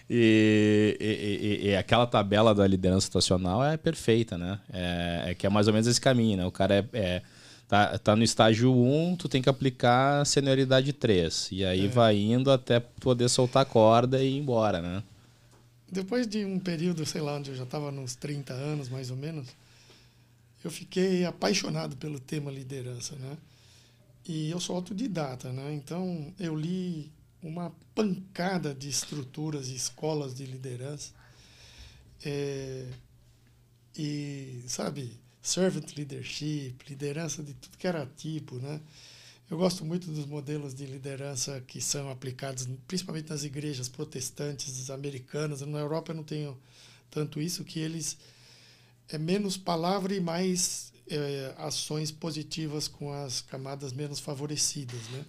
[0.09, 4.59] E, e- e- e aquela tabela da liderança situacional é perfeita, né?
[4.73, 6.45] É, é que é mais ou menos esse caminho, né?
[6.45, 7.21] O cara é, é-
[7.69, 11.49] tá, tá no estágio 1, tu tem que aplicar senioridade 3.
[11.51, 15.03] E aí vai indo até poder soltar a corda e ir embora, né?
[15.89, 19.17] Depois de um período, sei lá, onde eu já estava nos 30 anos, mais ou
[19.17, 19.47] menos,
[20.63, 23.37] eu fiquei apaixonado pelo tema liderança, né?
[24.27, 25.71] E eu sou autodidata, né?
[25.73, 27.11] Então, eu li
[27.41, 31.11] uma pancada de estruturas e escolas de liderança.
[32.25, 32.85] É,
[33.95, 35.17] e, sabe,
[35.49, 38.79] servant leadership, liderança de tudo que era tipo, né?
[39.49, 45.61] Eu gosto muito dos modelos de liderança que são aplicados principalmente nas igrejas protestantes americanas.
[45.61, 46.55] Na Europa eu não tenho
[47.09, 48.15] tanto isso, que eles
[49.09, 55.25] é menos palavra e mais é, ações positivas com as camadas menos favorecidas, né?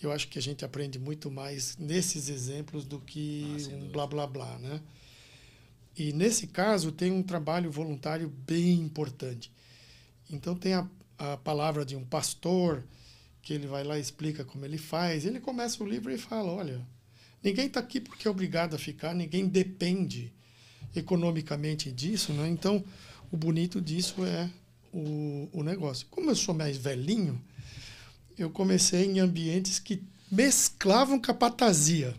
[0.00, 4.06] Eu acho que a gente aprende muito mais nesses exemplos do que Ah, um blá
[4.06, 4.80] blá blá, né?
[5.98, 9.50] E nesse caso tem um trabalho voluntário bem importante.
[10.30, 10.88] Então tem a,
[11.18, 12.84] a palavra de um pastor
[13.42, 15.26] que ele vai lá e explica como ele faz.
[15.26, 16.86] Ele começa o livro e fala: olha,
[17.42, 20.32] ninguém está aqui porque é obrigado a ficar, ninguém depende
[20.94, 22.48] economicamente disso, né?
[22.48, 22.84] Então
[23.32, 24.48] o bonito disso é
[24.92, 26.06] o, o negócio.
[26.10, 27.42] Como eu sou mais velhinho,
[28.38, 32.14] eu comecei em ambientes que mesclavam capatazia.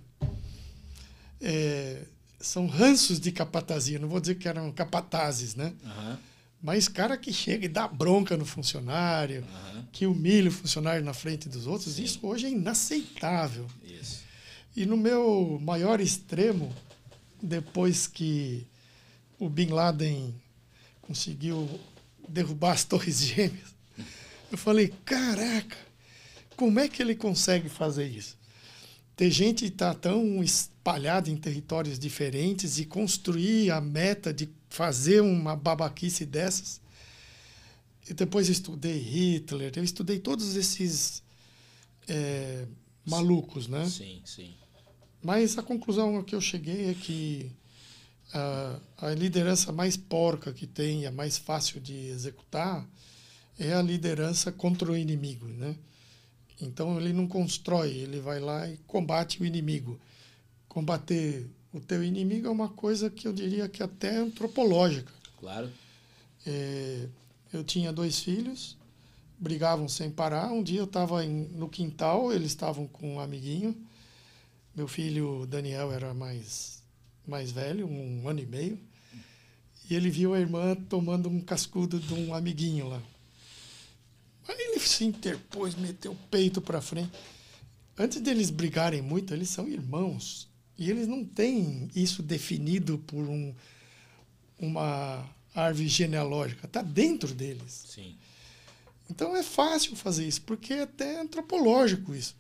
[1.40, 2.04] É,
[2.40, 5.74] são ranços de capatazia, não vou dizer que eram capatazes, né?
[5.84, 6.18] Uhum.
[6.62, 9.84] Mas cara que chega e dá bronca no funcionário, uhum.
[9.92, 12.04] que humilha o funcionário na frente dos outros, Sim.
[12.04, 13.68] isso hoje é inaceitável.
[13.84, 14.24] Isso.
[14.76, 16.74] E no meu maior extremo,
[17.42, 18.66] depois que
[19.38, 20.34] o Bin Laden
[21.02, 21.80] conseguiu
[22.28, 23.76] derrubar as Torres Gêmeas,
[24.52, 25.78] eu falei: caraca,
[26.56, 28.39] como é que ele consegue fazer isso?
[29.20, 35.58] Ter gente está tão espalhada em territórios diferentes e construir a meta de fazer uma
[35.58, 36.80] babaquice dessas.
[38.10, 41.22] E depois eu estudei Hitler, eu estudei todos esses
[42.08, 42.66] é,
[43.06, 43.90] malucos, né?
[43.90, 44.54] Sim, sim.
[45.22, 47.52] Mas a conclusão a que eu cheguei é que
[48.34, 52.90] a, a liderança mais porca que tem, a mais fácil de executar,
[53.60, 55.76] é a liderança contra o inimigo, né?
[56.62, 60.00] Então ele não constrói, ele vai lá e combate o inimigo.
[60.68, 65.12] Combater o teu inimigo é uma coisa que eu diria que até é antropológica.
[65.40, 65.70] Claro.
[66.46, 67.08] É,
[67.54, 68.78] eu tinha dois filhos,
[69.38, 70.52] brigavam sem parar.
[70.52, 73.76] Um dia eu estava no quintal, eles estavam com um amiguinho.
[74.76, 76.84] Meu filho Daniel era mais,
[77.28, 78.80] mais velho, um ano e meio.
[79.90, 83.02] E ele viu a irmã tomando um cascudo de um amiguinho lá.
[84.50, 87.12] Aí ele se interpôs, meteu o peito para frente.
[87.96, 90.50] Antes deles brigarem muito, eles são irmãos.
[90.76, 93.54] E eles não têm isso definido por um,
[94.58, 96.66] uma árvore genealógica.
[96.66, 97.86] Está dentro deles.
[97.88, 98.18] Sim.
[99.10, 102.36] Então é fácil fazer isso, porque é até antropológico isso.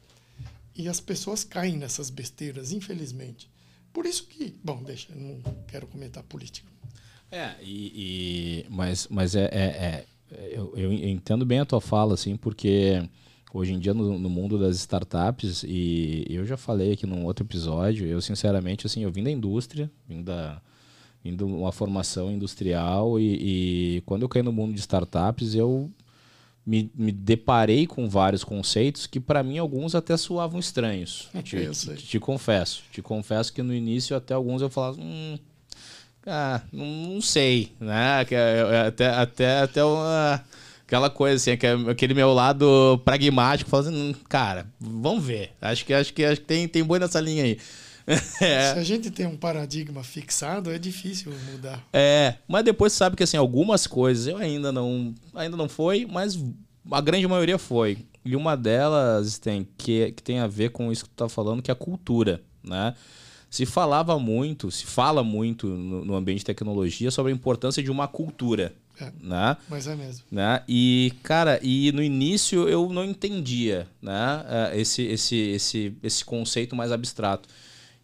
[0.75, 3.49] E as pessoas caem nessas besteiras, infelizmente.
[3.93, 4.55] Por isso que.
[4.63, 6.69] Bom, deixa, não quero comentar política.
[7.31, 10.05] É, e, e mas, mas é, é, é
[10.51, 13.03] eu, eu, entendo bem a tua fala, assim, porque
[13.53, 17.45] hoje em dia no, no, mundo das startups, e eu já falei aqui num outro
[17.45, 20.61] episódio, eu sinceramente, assim, eu vim da indústria, vim da
[21.23, 25.91] vim de uma formação industrial e, e quando eu caí no mundo de startups, eu
[26.65, 31.29] me, me deparei com vários conceitos que para mim alguns até soavam estranhos.
[31.43, 32.83] te, te, te, confesso.
[32.91, 35.37] Te confesso que no início até alguns eu falava, hum,
[36.25, 38.21] ah, não, não sei, né?
[38.87, 40.43] Até, até, até uma,
[40.85, 41.51] aquela coisa assim,
[41.89, 45.51] aquele meu lado pragmático, falando assim, hum, cara, vamos ver.
[45.61, 47.57] Acho que, acho que, acho que tem, tem boi nessa linha aí.
[48.41, 48.73] É.
[48.73, 51.85] Se a gente tem um paradigma fixado, é difícil mudar.
[51.93, 56.35] É, mas depois sabe que assim, algumas coisas eu ainda não, ainda não foi, mas
[56.91, 57.99] a grande maioria foi.
[58.25, 61.61] E uma delas tem que, que tem a ver com isso que tu tá falando,
[61.61, 62.95] que é a cultura, né?
[63.49, 67.89] Se falava muito, se fala muito no, no ambiente de tecnologia sobre a importância de
[67.89, 68.73] uma cultura.
[69.01, 69.57] É, né?
[69.69, 70.25] Mas é mesmo.
[70.29, 70.61] Né?
[70.67, 74.45] E, cara, e no início eu não entendia né?
[74.47, 77.47] É, esse, esse, esse, esse conceito mais abstrato.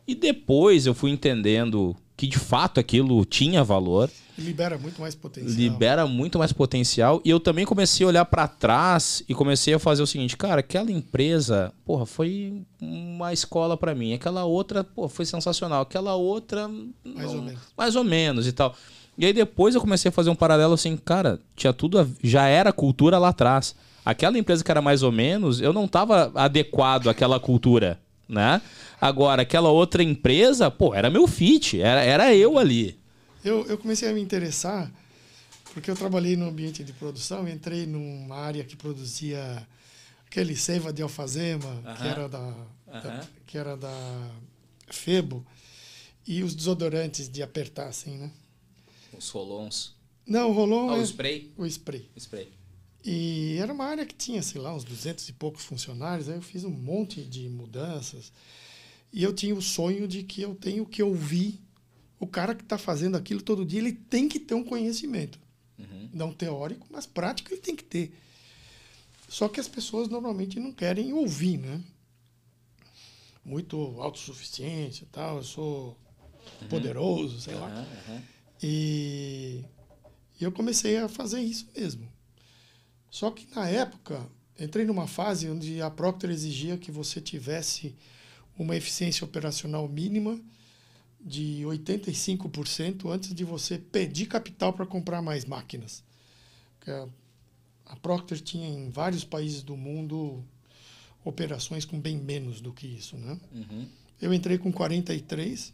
[0.08, 4.10] E depois eu fui entendendo que de fato aquilo tinha valor.
[4.38, 5.56] Libera muito mais potencial.
[5.56, 7.22] Libera muito mais potencial.
[7.24, 10.60] E eu também comecei a olhar para trás e comecei a fazer o seguinte, cara,
[10.60, 14.14] aquela empresa, porra, foi uma escola para mim.
[14.14, 15.82] Aquela outra, pô, foi sensacional.
[15.82, 17.62] Aquela outra, mais não, ou menos.
[17.78, 18.76] Mais ou menos e tal.
[19.18, 22.74] E aí depois eu comecei a fazer um paralelo assim, cara, tinha tudo, já era
[22.74, 23.74] cultura lá atrás.
[24.04, 28.62] Aquela empresa que era mais ou menos, eu não estava adequado àquela cultura, né?
[29.00, 32.98] Agora, aquela outra empresa, pô, era meu fit, era, era eu ali.
[33.44, 34.92] Eu, eu comecei a me interessar
[35.76, 39.68] porque eu trabalhei no ambiente de produção, entrei numa área que produzia
[40.26, 41.98] aquele seiva de alfazema, uh -huh.
[41.98, 42.56] que era da, uh
[42.88, 43.04] -huh.
[43.04, 44.32] da, que era da
[44.88, 45.46] Febo,
[46.26, 48.32] e os desodorantes de apertar assim, né?
[49.18, 49.94] Os rolons.
[50.26, 51.52] Não, o rolon ah, é o spray.
[51.58, 52.10] O spray.
[52.16, 52.48] Spray.
[53.06, 56.42] E era uma área que tinha, sei lá, uns 200 e poucos funcionários, aí eu
[56.42, 58.34] fiz um monte de mudanças.
[59.14, 61.62] E eu tinha o sonho de que eu tenho que ouvir
[62.20, 65.40] o cara que está fazendo aquilo todo dia, ele tem que ter um conhecimento.
[65.78, 66.10] Uhum.
[66.12, 68.18] Não teórico, mas prático ele tem que ter.
[69.30, 71.84] Só que as pessoas normalmente não querem ouvir, né?
[73.44, 75.98] Muito autossuficiente e tal, eu sou
[76.62, 76.68] uhum.
[76.70, 77.88] poderoso, sei uhum, lá.
[78.64, 79.64] E,
[80.40, 82.15] e eu comecei a fazer isso mesmo.
[83.16, 84.30] Só que na época,
[84.60, 87.96] entrei numa fase onde a Procter exigia que você tivesse
[88.60, 90.38] uma eficiência operacional mínima
[91.22, 96.04] de 85% antes de você pedir capital para comprar mais máquinas.
[97.86, 100.44] A, Procter tinha em vários países do mundo
[101.24, 103.16] operações com bem menos do que isso.
[103.16, 103.40] Né?
[103.54, 103.88] Uhum.
[104.22, 105.74] Eu entrei com 43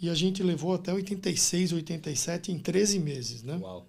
[0.00, 3.42] e a gente levou até 86, 87 em 13 meses.
[3.42, 3.56] Né?
[3.56, 3.88] Uau.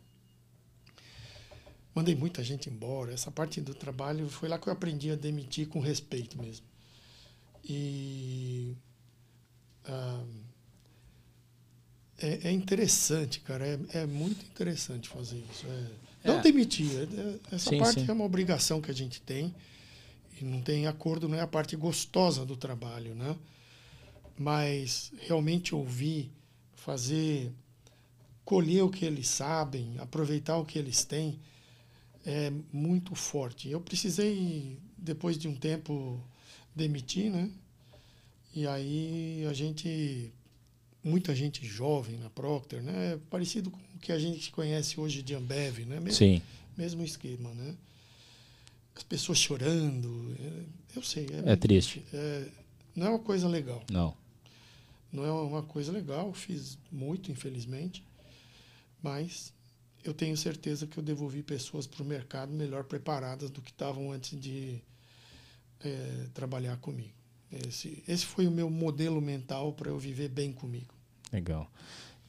[1.94, 3.14] Mandei muita gente embora.
[3.14, 6.66] Essa parte do trabalho foi lá que eu aprendi a demitir com respeito mesmo.
[7.64, 8.76] E.
[9.86, 10.24] Ah,
[12.22, 13.66] é, é, interessante, cara.
[13.68, 15.66] É, é, muito interessante fazer isso.
[15.68, 16.42] É, não é.
[16.42, 16.88] demitir.
[16.96, 18.06] É, essa sim, parte sim.
[18.08, 19.54] é uma obrigação que a gente tem.
[20.40, 23.36] E não tem acordo, não é a parte gostosa do trabalho, né?
[24.38, 26.32] Mas realmente ouvir,
[26.74, 27.52] fazer,
[28.46, 31.40] colher o que eles sabem, aproveitar o que eles têm,
[32.26, 33.70] é muito forte.
[33.70, 36.22] Eu precisei, depois de um tempo,
[36.76, 37.50] demitir, né?
[38.54, 40.32] E aí a gente
[41.04, 43.14] muita gente jovem na Procter, né?
[43.14, 46.00] É parecido com o que a gente conhece hoje de Ambev, né?
[46.00, 46.42] Mesmo, Sim.
[46.78, 47.76] Mesmo esquema, né?
[48.96, 51.28] As pessoas chorando, é, eu sei.
[51.46, 52.04] É, é triste.
[52.14, 52.48] É,
[52.96, 53.84] não é uma coisa legal.
[53.90, 54.16] Não.
[55.12, 58.04] Não é uma coisa legal, fiz muito, infelizmente,
[59.02, 59.52] mas
[60.04, 64.12] eu tenho certeza que eu devolvi pessoas para o mercado melhor preparadas do que estavam
[64.12, 64.82] antes de
[65.84, 67.14] é, trabalhar comigo.
[67.68, 70.94] Esse, esse foi o meu modelo mental para eu viver bem comigo.
[71.32, 71.70] Legal.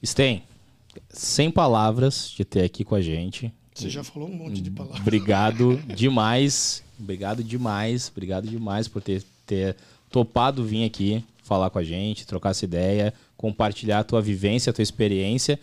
[0.03, 0.43] Sten,
[1.09, 3.53] sem palavras de ter aqui com a gente.
[3.73, 5.01] Você já falou um monte de palavras.
[5.01, 6.83] Obrigado demais.
[6.99, 8.09] Obrigado demais.
[8.09, 9.75] Obrigado demais por ter, ter
[10.09, 14.73] topado vir aqui falar com a gente, trocar essa ideia, compartilhar a tua vivência, a
[14.73, 15.59] tua experiência.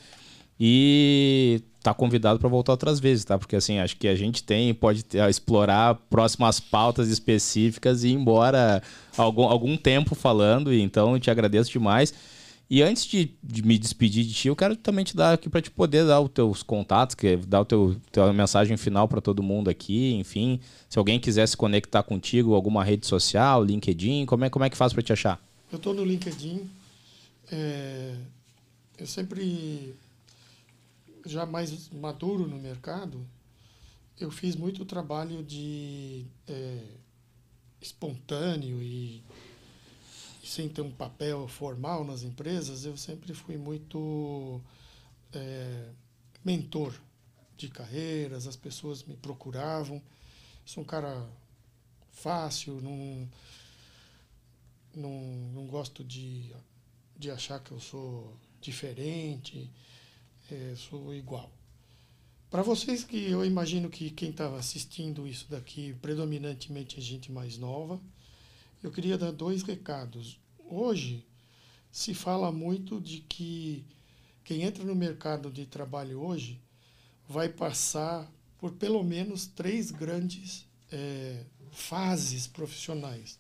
[0.59, 3.39] E tá convidado para voltar outras vezes, tá?
[3.39, 8.13] Porque assim, acho que a gente tem, pode ter, explorar próximas pautas específicas e ir
[8.13, 8.83] embora
[9.17, 12.13] algum, algum tempo falando, e então eu te agradeço demais.
[12.69, 15.61] E antes de, de, me despedir de ti, eu quero também te dar aqui para
[15.61, 19.43] te poder dar os teus contatos, que dar o teu tua mensagem final para todo
[19.43, 24.51] mundo aqui, enfim, se alguém quiser se conectar contigo, alguma rede social, LinkedIn, como é
[24.51, 25.43] como é que faz para te achar?
[25.73, 26.71] Eu estou no LinkedIn.
[27.51, 28.15] É,
[28.99, 29.95] eu sempre
[31.27, 33.27] já mais maduro no mercado,
[34.19, 36.85] eu fiz muito trabalho de é,
[37.81, 39.25] espontâneo e,
[40.43, 44.61] e, sem ter um papel formal nas empresas, eu sempre fui muito
[45.33, 45.89] é,
[46.45, 46.95] mentor
[47.57, 50.03] de carreiras, as pessoas me procuravam.
[50.65, 51.27] Sou um cara
[52.11, 53.29] fácil, não,
[54.95, 55.11] não,
[55.55, 56.55] não gosto de,
[57.17, 59.71] de achar que eu sou diferente
[60.55, 61.51] é, sou igual.
[62.51, 67.57] Para vocês que eu imagino que quem estava assistindo isso daqui, predominantemente é gente mais
[67.57, 68.01] nova,
[68.83, 70.39] eu queria dar dois recados.
[70.59, 71.25] Hoje
[71.93, 73.85] se fala muito de que
[74.43, 76.61] quem entra no mercado de trabalho hoje
[77.29, 83.39] vai passar por pelo menos três grandes é, fases profissionais,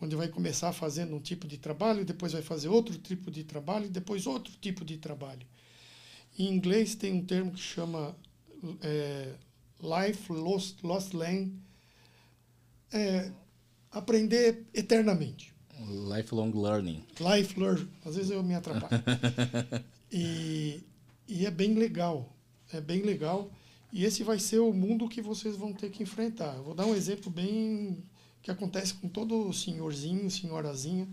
[0.00, 3.88] onde vai começar fazendo um tipo de trabalho, depois vai fazer outro tipo de trabalho,
[3.88, 5.46] depois outro tipo de trabalho.
[6.38, 8.14] Em inglês tem um termo que chama
[8.82, 9.34] é,
[9.80, 11.58] Life Lost, Lost Lane,
[12.92, 13.30] é,
[13.90, 15.54] aprender eternamente.
[16.14, 17.04] Lifelong learning.
[17.20, 17.88] Life learn.
[18.04, 19.02] Às vezes eu me atrapalho.
[20.10, 20.82] e,
[21.28, 22.34] e é bem legal.
[22.72, 23.50] É bem legal.
[23.92, 26.56] E esse vai ser o mundo que vocês vão ter que enfrentar.
[26.56, 28.02] Eu vou dar um exemplo bem
[28.42, 31.08] que acontece com todo senhorzinho, senhorazinha,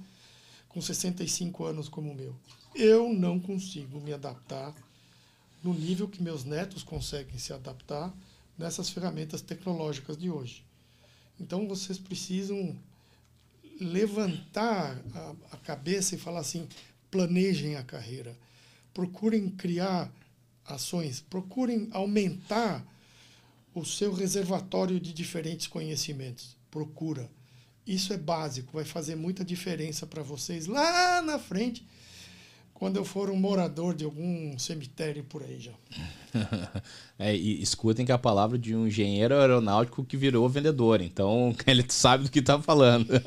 [0.69, 2.35] com 65 anos como o meu.
[2.75, 4.73] Eu não consigo me adaptar
[5.63, 8.13] no nível que meus netos conseguem se adaptar
[8.57, 10.63] nessas ferramentas tecnológicas de hoje.
[11.39, 12.77] Então vocês precisam
[13.79, 16.67] levantar a, a cabeça e falar assim:
[17.09, 18.37] planejem a carreira,
[18.93, 20.11] procurem criar
[20.65, 22.85] ações, procurem aumentar
[23.73, 26.55] o seu reservatório de diferentes conhecimentos.
[26.69, 27.29] Procura.
[27.85, 31.85] Isso é básico, vai fazer muita diferença para vocês lá na frente
[32.83, 35.71] quando eu for um morador de algum cemitério por aí já.
[37.17, 41.55] é, e escutem que é a palavra de um engenheiro aeronáutico que virou vendedor, então
[41.65, 43.07] ele sabe do que está falando.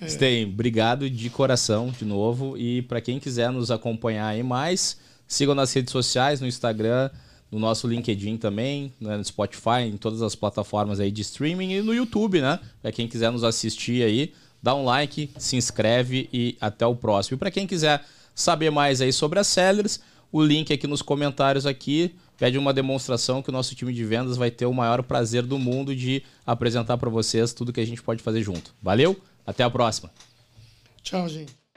[0.00, 0.44] É.
[0.44, 4.96] Obrigado de coração de novo e para quem quiser nos acompanhar aí mais,
[5.26, 7.10] sigam nas redes sociais, no Instagram,
[7.50, 11.82] no nosso LinkedIn também, né, no Spotify, em todas as plataformas aí de streaming e
[11.82, 12.60] no YouTube, né?
[12.80, 17.34] Para quem quiser nos assistir aí, dá um like, se inscreve e até o próximo.
[17.34, 18.04] E para quem quiser
[18.38, 20.00] saber mais aí sobre as sellers,
[20.30, 24.36] o link aqui nos comentários aqui pede uma demonstração que o nosso time de vendas
[24.36, 28.00] vai ter o maior prazer do mundo de apresentar para vocês tudo que a gente
[28.00, 28.72] pode fazer junto.
[28.80, 29.20] Valeu?
[29.44, 30.10] Até a próxima.
[31.02, 31.67] Tchau, gente.